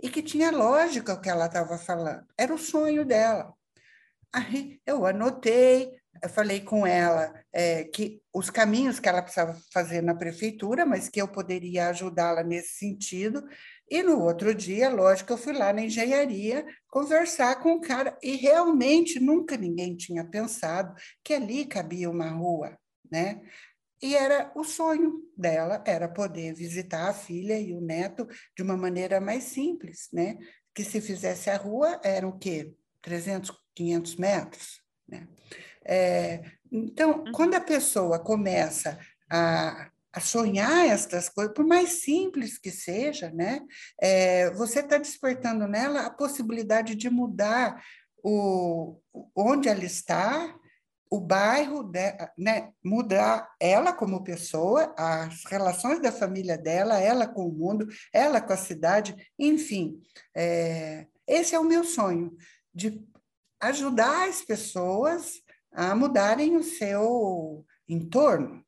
e 0.00 0.08
que 0.08 0.22
tinha 0.22 0.50
lógica 0.50 1.14
o 1.14 1.20
que 1.20 1.28
ela 1.28 1.46
estava 1.46 1.78
falando. 1.78 2.26
Era 2.36 2.54
o 2.54 2.58
sonho 2.58 3.04
dela. 3.04 3.52
Aí 4.32 4.80
eu 4.86 5.06
anotei, 5.06 5.90
eu 6.22 6.28
falei 6.28 6.60
com 6.60 6.86
ela 6.86 7.32
é, 7.52 7.84
que 7.84 8.20
os 8.32 8.50
caminhos 8.50 9.00
que 9.00 9.08
ela 9.08 9.22
precisava 9.22 9.56
fazer 9.72 10.02
na 10.02 10.14
prefeitura, 10.14 10.84
mas 10.84 11.08
que 11.08 11.20
eu 11.20 11.28
poderia 11.28 11.88
ajudá-la 11.88 12.42
nesse 12.42 12.78
sentido. 12.78 13.46
E 13.90 14.02
no 14.02 14.20
outro 14.20 14.54
dia, 14.54 14.90
lógico, 14.90 15.32
eu 15.32 15.38
fui 15.38 15.52
lá 15.52 15.72
na 15.72 15.82
engenharia 15.82 16.66
conversar 16.88 17.56
com 17.62 17.74
o 17.74 17.80
cara, 17.80 18.16
e 18.22 18.36
realmente 18.36 19.18
nunca 19.18 19.56
ninguém 19.56 19.96
tinha 19.96 20.24
pensado 20.24 20.94
que 21.24 21.32
ali 21.32 21.64
cabia 21.64 22.10
uma 22.10 22.28
rua, 22.30 22.76
né? 23.10 23.40
E 24.00 24.14
era 24.14 24.52
o 24.54 24.62
sonho 24.62 25.22
dela, 25.36 25.82
era 25.86 26.08
poder 26.08 26.54
visitar 26.54 27.08
a 27.08 27.14
filha 27.14 27.58
e 27.58 27.72
o 27.72 27.80
neto 27.80 28.26
de 28.56 28.62
uma 28.62 28.76
maneira 28.76 29.20
mais 29.20 29.44
simples, 29.44 30.08
né? 30.12 30.38
Que 30.74 30.84
se 30.84 31.00
fizesse 31.00 31.50
a 31.50 31.56
rua, 31.56 32.00
eram 32.04 32.30
o 32.30 32.38
quê? 32.38 32.72
300, 33.02 33.50
500 33.74 34.16
metros, 34.16 34.80
Né? 35.08 35.26
É, 35.84 36.42
então, 36.70 37.24
uhum. 37.24 37.32
quando 37.32 37.54
a 37.54 37.60
pessoa 37.60 38.18
começa 38.18 38.98
a, 39.30 39.90
a 40.12 40.20
sonhar 40.20 40.86
estas 40.86 41.28
coisas, 41.30 41.54
por 41.54 41.66
mais 41.66 42.02
simples 42.02 42.58
que 42.58 42.70
seja, 42.70 43.30
né? 43.30 43.60
É, 44.00 44.50
você 44.50 44.80
está 44.80 44.98
despertando 44.98 45.66
nela 45.66 46.02
a 46.02 46.10
possibilidade 46.10 46.94
de 46.94 47.08
mudar 47.08 47.82
o, 48.22 49.00
onde 49.34 49.68
ela 49.68 49.84
está, 49.84 50.54
o 51.10 51.20
bairro, 51.20 51.82
de, 51.82 52.16
né? 52.36 52.72
mudar 52.84 53.50
ela 53.60 53.92
como 53.92 54.24
pessoa, 54.24 54.94
as 54.96 55.44
relações 55.44 56.00
da 56.00 56.12
família 56.12 56.56
dela, 56.58 57.00
ela 57.00 57.26
com 57.26 57.46
o 57.46 57.52
mundo, 57.52 57.86
ela 58.12 58.40
com 58.40 58.52
a 58.52 58.56
cidade, 58.56 59.16
enfim. 59.38 60.00
É, 60.34 61.06
esse 61.26 61.54
é 61.54 61.58
o 61.58 61.64
meu 61.64 61.84
sonho, 61.84 62.36
de 62.74 63.04
ajudar 63.60 64.28
as 64.28 64.42
pessoas 64.42 65.40
a 65.72 65.94
mudarem 65.94 66.56
o 66.56 66.62
seu 66.62 67.64
entorno 67.88 68.64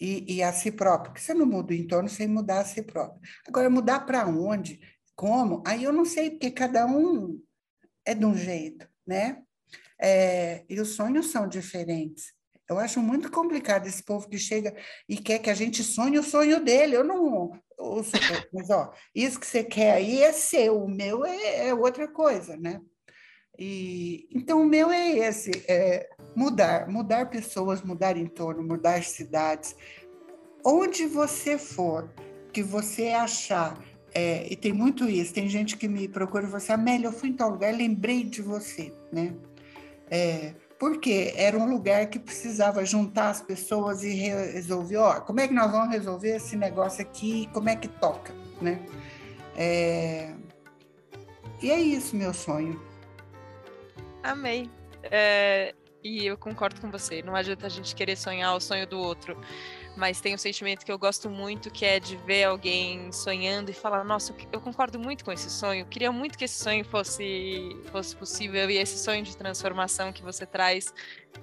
e, 0.00 0.36
e 0.36 0.42
a 0.42 0.52
si 0.52 0.72
próprio, 0.72 1.12
porque 1.12 1.20
você 1.20 1.34
não 1.34 1.46
muda 1.46 1.72
o 1.72 1.76
entorno 1.76 2.08
sem 2.08 2.26
mudar 2.26 2.60
a 2.60 2.64
si 2.64 2.82
próprio. 2.82 3.20
Agora, 3.46 3.70
mudar 3.70 4.00
para 4.00 4.26
onde, 4.26 4.80
como, 5.14 5.62
aí 5.66 5.84
eu 5.84 5.92
não 5.92 6.04
sei, 6.04 6.30
porque 6.30 6.50
cada 6.50 6.86
um 6.86 7.40
é 8.04 8.14
de 8.14 8.24
um 8.24 8.34
jeito, 8.34 8.88
né? 9.06 9.42
É, 10.02 10.64
e 10.68 10.80
os 10.80 10.96
sonhos 10.96 11.30
são 11.30 11.48
diferentes. 11.48 12.32
Eu 12.68 12.78
acho 12.78 13.00
muito 13.00 13.30
complicado 13.30 13.86
esse 13.86 14.02
povo 14.02 14.28
que 14.28 14.38
chega 14.38 14.74
e 15.08 15.16
quer 15.16 15.38
que 15.38 15.50
a 15.50 15.54
gente 15.54 15.82
sonhe 15.82 16.18
o 16.18 16.22
sonho 16.22 16.64
dele. 16.64 16.96
Eu 16.96 17.04
não. 17.04 17.52
Eu, 17.78 18.04
mas, 18.52 18.70
ó, 18.70 18.92
isso 19.14 19.38
que 19.38 19.46
você 19.46 19.62
quer 19.62 19.92
aí 19.92 20.22
é 20.22 20.32
seu, 20.32 20.82
o 20.82 20.88
meu 20.88 21.24
é, 21.24 21.68
é 21.68 21.74
outra 21.74 22.08
coisa, 22.08 22.56
né? 22.56 22.80
E, 23.58 24.26
então, 24.32 24.62
o 24.62 24.66
meu 24.66 24.90
é 24.90 25.10
esse: 25.10 25.50
é 25.68 26.08
mudar, 26.34 26.88
mudar 26.88 27.30
pessoas, 27.30 27.82
mudar 27.82 28.16
entorno, 28.16 28.62
mudar 28.62 29.02
cidades. 29.04 29.76
Onde 30.64 31.06
você 31.06 31.58
for, 31.58 32.12
que 32.52 32.62
você 32.62 33.08
achar, 33.08 33.78
é, 34.14 34.46
e 34.50 34.56
tem 34.56 34.72
muito 34.72 35.08
isso, 35.08 35.34
tem 35.34 35.48
gente 35.48 35.76
que 35.76 35.88
me 35.88 36.08
procura 36.08 36.44
e 36.44 36.46
fala 36.46 36.58
assim, 36.58 36.72
Amélia, 36.72 37.08
eu 37.08 37.12
fui 37.12 37.30
em 37.30 37.36
tal 37.36 37.50
lugar, 37.50 37.74
lembrei 37.74 38.22
de 38.24 38.40
você, 38.40 38.92
né? 39.12 39.34
É, 40.14 40.52
porque 40.78 41.32
era 41.36 41.56
um 41.56 41.66
lugar 41.70 42.06
que 42.10 42.18
precisava 42.18 42.84
juntar 42.84 43.30
as 43.30 43.40
pessoas 43.40 44.04
e 44.04 44.12
resolver, 44.12 44.98
ó, 44.98 45.20
como 45.22 45.40
é 45.40 45.48
que 45.48 45.54
nós 45.54 45.72
vamos 45.72 45.88
resolver 45.90 46.36
esse 46.36 46.54
negócio 46.54 47.00
aqui, 47.00 47.48
como 47.54 47.70
é 47.70 47.76
que 47.76 47.88
toca, 47.88 48.34
né? 48.60 48.84
É, 49.56 50.34
e 51.62 51.70
é 51.70 51.80
isso, 51.80 52.14
meu 52.14 52.34
sonho. 52.34 52.78
Amei. 54.22 54.68
É, 55.04 55.74
e 56.04 56.26
eu 56.26 56.36
concordo 56.36 56.78
com 56.78 56.90
você. 56.90 57.22
Não 57.22 57.34
adianta 57.34 57.64
a 57.66 57.70
gente 57.70 57.94
querer 57.94 58.16
sonhar 58.16 58.54
o 58.54 58.60
sonho 58.60 58.86
do 58.86 58.98
outro. 58.98 59.40
Mas 59.94 60.20
tem 60.20 60.34
um 60.34 60.38
sentimento 60.38 60.84
que 60.86 60.92
eu 60.92 60.98
gosto 60.98 61.28
muito, 61.28 61.70
que 61.70 61.84
é 61.84 62.00
de 62.00 62.16
ver 62.16 62.44
alguém 62.44 63.12
sonhando 63.12 63.70
e 63.70 63.74
falar: 63.74 64.02
Nossa, 64.04 64.34
eu 64.50 64.60
concordo 64.60 64.98
muito 64.98 65.24
com 65.24 65.30
esse 65.30 65.50
sonho. 65.50 65.84
Queria 65.86 66.10
muito 66.10 66.38
que 66.38 66.44
esse 66.44 66.62
sonho 66.62 66.84
fosse, 66.84 67.76
fosse 67.90 68.16
possível. 68.16 68.70
E 68.70 68.78
esse 68.78 68.98
sonho 68.98 69.22
de 69.22 69.36
transformação 69.36 70.12
que 70.12 70.22
você 70.22 70.46
traz, 70.46 70.92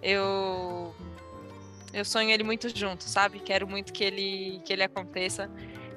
eu. 0.01 0.93
Eu 1.91 2.05
sonho 2.05 2.29
ele 2.29 2.43
muito 2.43 2.69
junto, 2.75 3.03
sabe? 3.03 3.39
Quero 3.39 3.67
muito 3.67 3.91
que 3.91 4.03
ele, 4.03 4.61
que 4.65 4.73
ele 4.73 4.83
aconteça. 4.83 5.49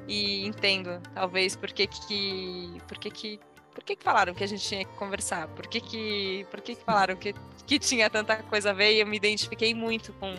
E 0.08 0.44
entendo, 0.46 1.00
talvez, 1.14 1.56
por 1.56 1.72
que 1.72 1.86
que. 1.86 2.78
Por 2.86 2.98
que 2.98 3.10
que 3.10 3.40
por 3.74 3.82
que, 3.82 3.96
que 3.96 4.04
falaram 4.04 4.34
que 4.34 4.44
a 4.44 4.46
gente 4.46 4.62
tinha 4.62 4.84
que 4.84 4.92
conversar? 4.96 5.48
Por 5.48 5.66
que, 5.66 5.80
que, 5.80 6.46
por 6.50 6.60
que, 6.60 6.74
que 6.74 6.84
falaram 6.84 7.16
que, 7.16 7.34
que 7.66 7.78
tinha 7.78 8.10
tanta 8.10 8.36
coisa 8.42 8.70
a 8.70 8.72
ver? 8.72 8.92
E 8.94 9.00
eu 9.00 9.06
me 9.06 9.16
identifiquei 9.16 9.74
muito 9.74 10.12
com, 10.14 10.34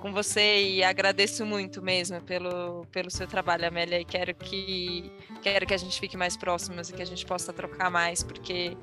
com 0.00 0.12
você 0.12 0.62
e 0.62 0.82
agradeço 0.82 1.44
muito 1.44 1.82
mesmo 1.82 2.20
pelo, 2.22 2.86
pelo 2.86 3.10
seu 3.10 3.26
trabalho, 3.26 3.68
Amélia, 3.68 4.00
e 4.00 4.04
quero 4.04 4.34
que, 4.34 5.12
quero 5.42 5.66
que 5.66 5.74
a 5.74 5.76
gente 5.76 6.00
fique 6.00 6.16
mais 6.16 6.36
próximas 6.36 6.88
e 6.88 6.92
que 6.92 7.02
a 7.02 7.04
gente 7.06 7.24
possa 7.26 7.52
trocar 7.52 7.90
mais, 7.90 8.22
porque 8.22 8.76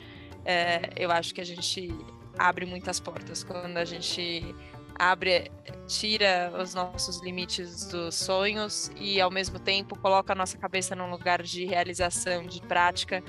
é, 0.45 0.91
eu 0.95 1.11
acho 1.11 1.33
que 1.33 1.41
a 1.41 1.45
gente 1.45 1.89
abre 2.37 2.65
muitas 2.65 2.99
portas 2.99 3.43
quando 3.43 3.77
a 3.77 3.85
gente 3.85 4.55
abre, 4.97 5.51
tira 5.87 6.51
os 6.61 6.73
nossos 6.73 7.21
limites 7.21 7.87
dos 7.87 8.15
sonhos 8.15 8.91
e 8.95 9.19
ao 9.19 9.31
mesmo 9.31 9.59
tempo 9.59 9.97
coloca 9.99 10.33
a 10.33 10.35
nossa 10.35 10.57
cabeça 10.57 10.95
num 10.95 11.09
lugar 11.09 11.41
de 11.41 11.65
realização, 11.65 12.45
de 12.45 12.61
prática, 12.61 13.23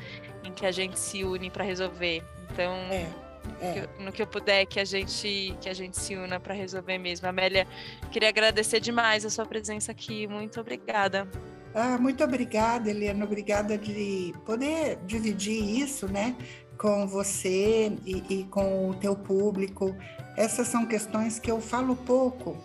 em 0.44 0.52
que 0.52 0.66
a 0.66 0.70
gente 0.70 0.98
se 0.98 1.24
une 1.24 1.50
para 1.50 1.64
resolver. 1.64 2.22
Então, 2.50 2.72
é, 2.90 3.27
é. 3.60 3.88
no 3.98 4.12
que 4.12 4.22
eu 4.22 4.26
puder 4.26 4.66
que 4.66 4.78
a 4.80 4.84
gente 4.84 5.56
que 5.60 5.68
a 5.68 5.74
gente 5.74 5.98
se 5.98 6.16
una 6.16 6.38
para 6.38 6.54
resolver 6.54 6.98
mesmo. 6.98 7.28
Amélia, 7.28 7.66
queria 8.10 8.28
agradecer 8.28 8.80
demais 8.80 9.24
a 9.24 9.30
sua 9.30 9.46
presença 9.46 9.92
aqui. 9.92 10.26
Muito 10.26 10.60
obrigada. 10.60 11.28
Ah, 11.74 11.98
muito 11.98 12.24
obrigada, 12.24 12.90
Helena. 12.90 13.24
Obrigada 13.24 13.76
de 13.76 14.32
poder 14.44 14.98
dividir 15.06 15.62
isso, 15.80 16.06
né? 16.08 16.34
com 16.78 17.06
você 17.06 17.92
e, 18.06 18.24
e, 18.30 18.44
com 18.44 18.90
o 18.90 18.94
teu 18.94 19.14
público. 19.16 19.94
Essas 20.36 20.68
são 20.68 20.86
questões 20.86 21.38
que 21.38 21.50
eu 21.50 21.60
falo 21.60 21.96
pouco, 21.96 22.56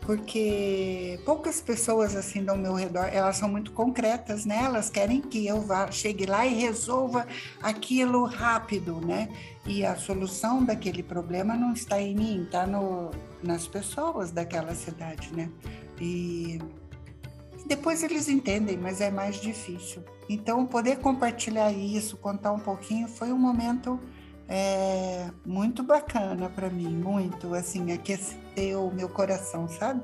porque 0.00 1.20
poucas 1.24 1.60
pessoas 1.60 2.16
assim 2.16 2.46
ao 2.48 2.56
meu 2.56 2.74
redor, 2.74 3.08
elas 3.12 3.36
são 3.36 3.48
muito 3.48 3.72
concretas, 3.72 4.44
né? 4.44 4.64
Elas 4.64 4.90
querem 4.90 5.20
que 5.20 5.46
eu 5.46 5.60
vá, 5.60 5.90
chegue 5.90 6.26
lá 6.26 6.44
e 6.44 6.54
resolva 6.54 7.26
aquilo 7.62 8.24
rápido, 8.24 9.00
né? 9.00 9.28
E 9.64 9.84
a 9.84 9.94
solução 9.96 10.64
daquele 10.64 11.02
problema 11.02 11.54
não 11.54 11.72
está 11.72 12.00
em 12.00 12.14
mim, 12.14 12.42
está 12.42 12.66
no, 12.66 13.10
nas 13.42 13.66
pessoas 13.66 14.32
daquela 14.32 14.74
cidade, 14.74 15.32
né? 15.34 15.48
E 16.00 16.58
depois 17.66 18.02
eles 18.02 18.28
entendem, 18.28 18.76
mas 18.76 19.00
é 19.00 19.10
mais 19.10 19.36
difícil. 19.36 20.02
Então, 20.28 20.66
poder 20.66 20.98
compartilhar 20.98 21.70
isso, 21.72 22.16
contar 22.16 22.52
um 22.52 22.58
pouquinho, 22.58 23.06
foi 23.06 23.32
um 23.32 23.38
momento 23.38 24.00
é, 24.48 25.30
muito 25.46 25.82
bacana 25.82 26.48
para 26.50 26.68
mim, 26.68 26.88
muito, 26.88 27.54
assim, 27.54 27.92
aqueceu 27.92 28.86
o 28.86 28.92
meu 28.92 29.08
coração, 29.08 29.68
sabe? 29.68 30.02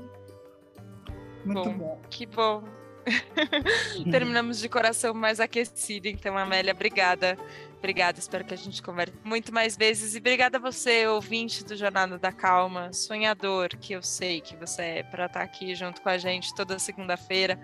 Muito 1.45 1.71
bom. 1.71 1.79
bom. 1.79 2.01
Que 2.09 2.27
bom. 2.27 2.63
Terminamos 4.11 4.59
de 4.59 4.69
coração 4.69 5.15
mais 5.15 5.41
aquecido, 5.41 6.09
então, 6.09 6.37
Amélia, 6.37 6.73
obrigada. 6.73 7.39
Obrigada, 7.79 8.19
espero 8.19 8.45
que 8.45 8.53
a 8.53 8.57
gente 8.57 8.83
converse 8.83 9.15
muito 9.25 9.55
mais 9.55 9.77
vezes. 9.77 10.15
E 10.15 10.19
obrigada 10.19 10.59
a 10.59 10.61
você, 10.61 11.07
ouvinte 11.07 11.65
do 11.65 11.77
Jornada 11.77 12.19
da 12.19 12.33
Calma, 12.33 12.93
sonhador, 12.93 13.69
que 13.69 13.93
eu 13.93 14.03
sei 14.03 14.41
que 14.41 14.57
você 14.57 14.83
é, 14.83 15.03
para 15.05 15.27
estar 15.27 15.43
aqui 15.43 15.75
junto 15.75 16.03
com 16.03 16.09
a 16.09 16.19
gente 16.19 16.55
toda 16.55 16.79
segunda-feira. 16.79 17.59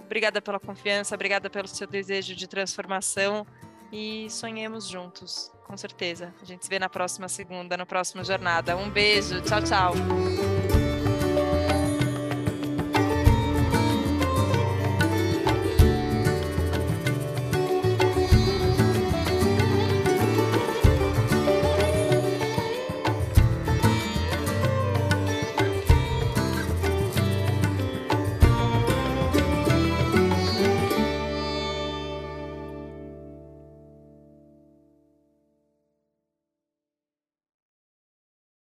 Obrigada 0.00 0.42
pela 0.42 0.60
confiança, 0.60 1.14
obrigada 1.14 1.48
pelo 1.48 1.66
seu 1.66 1.86
desejo 1.86 2.34
de 2.36 2.46
transformação 2.46 3.46
e 3.90 4.28
sonhemos 4.28 4.86
juntos, 4.86 5.50
com 5.66 5.76
certeza. 5.76 6.34
A 6.42 6.44
gente 6.44 6.64
se 6.64 6.70
vê 6.70 6.78
na 6.78 6.88
próxima 6.88 7.28
segunda, 7.28 7.76
na 7.76 7.86
próxima 7.86 8.22
jornada. 8.22 8.76
Um 8.76 8.90
beijo, 8.90 9.40
tchau, 9.42 9.62
tchau. 9.62 10.63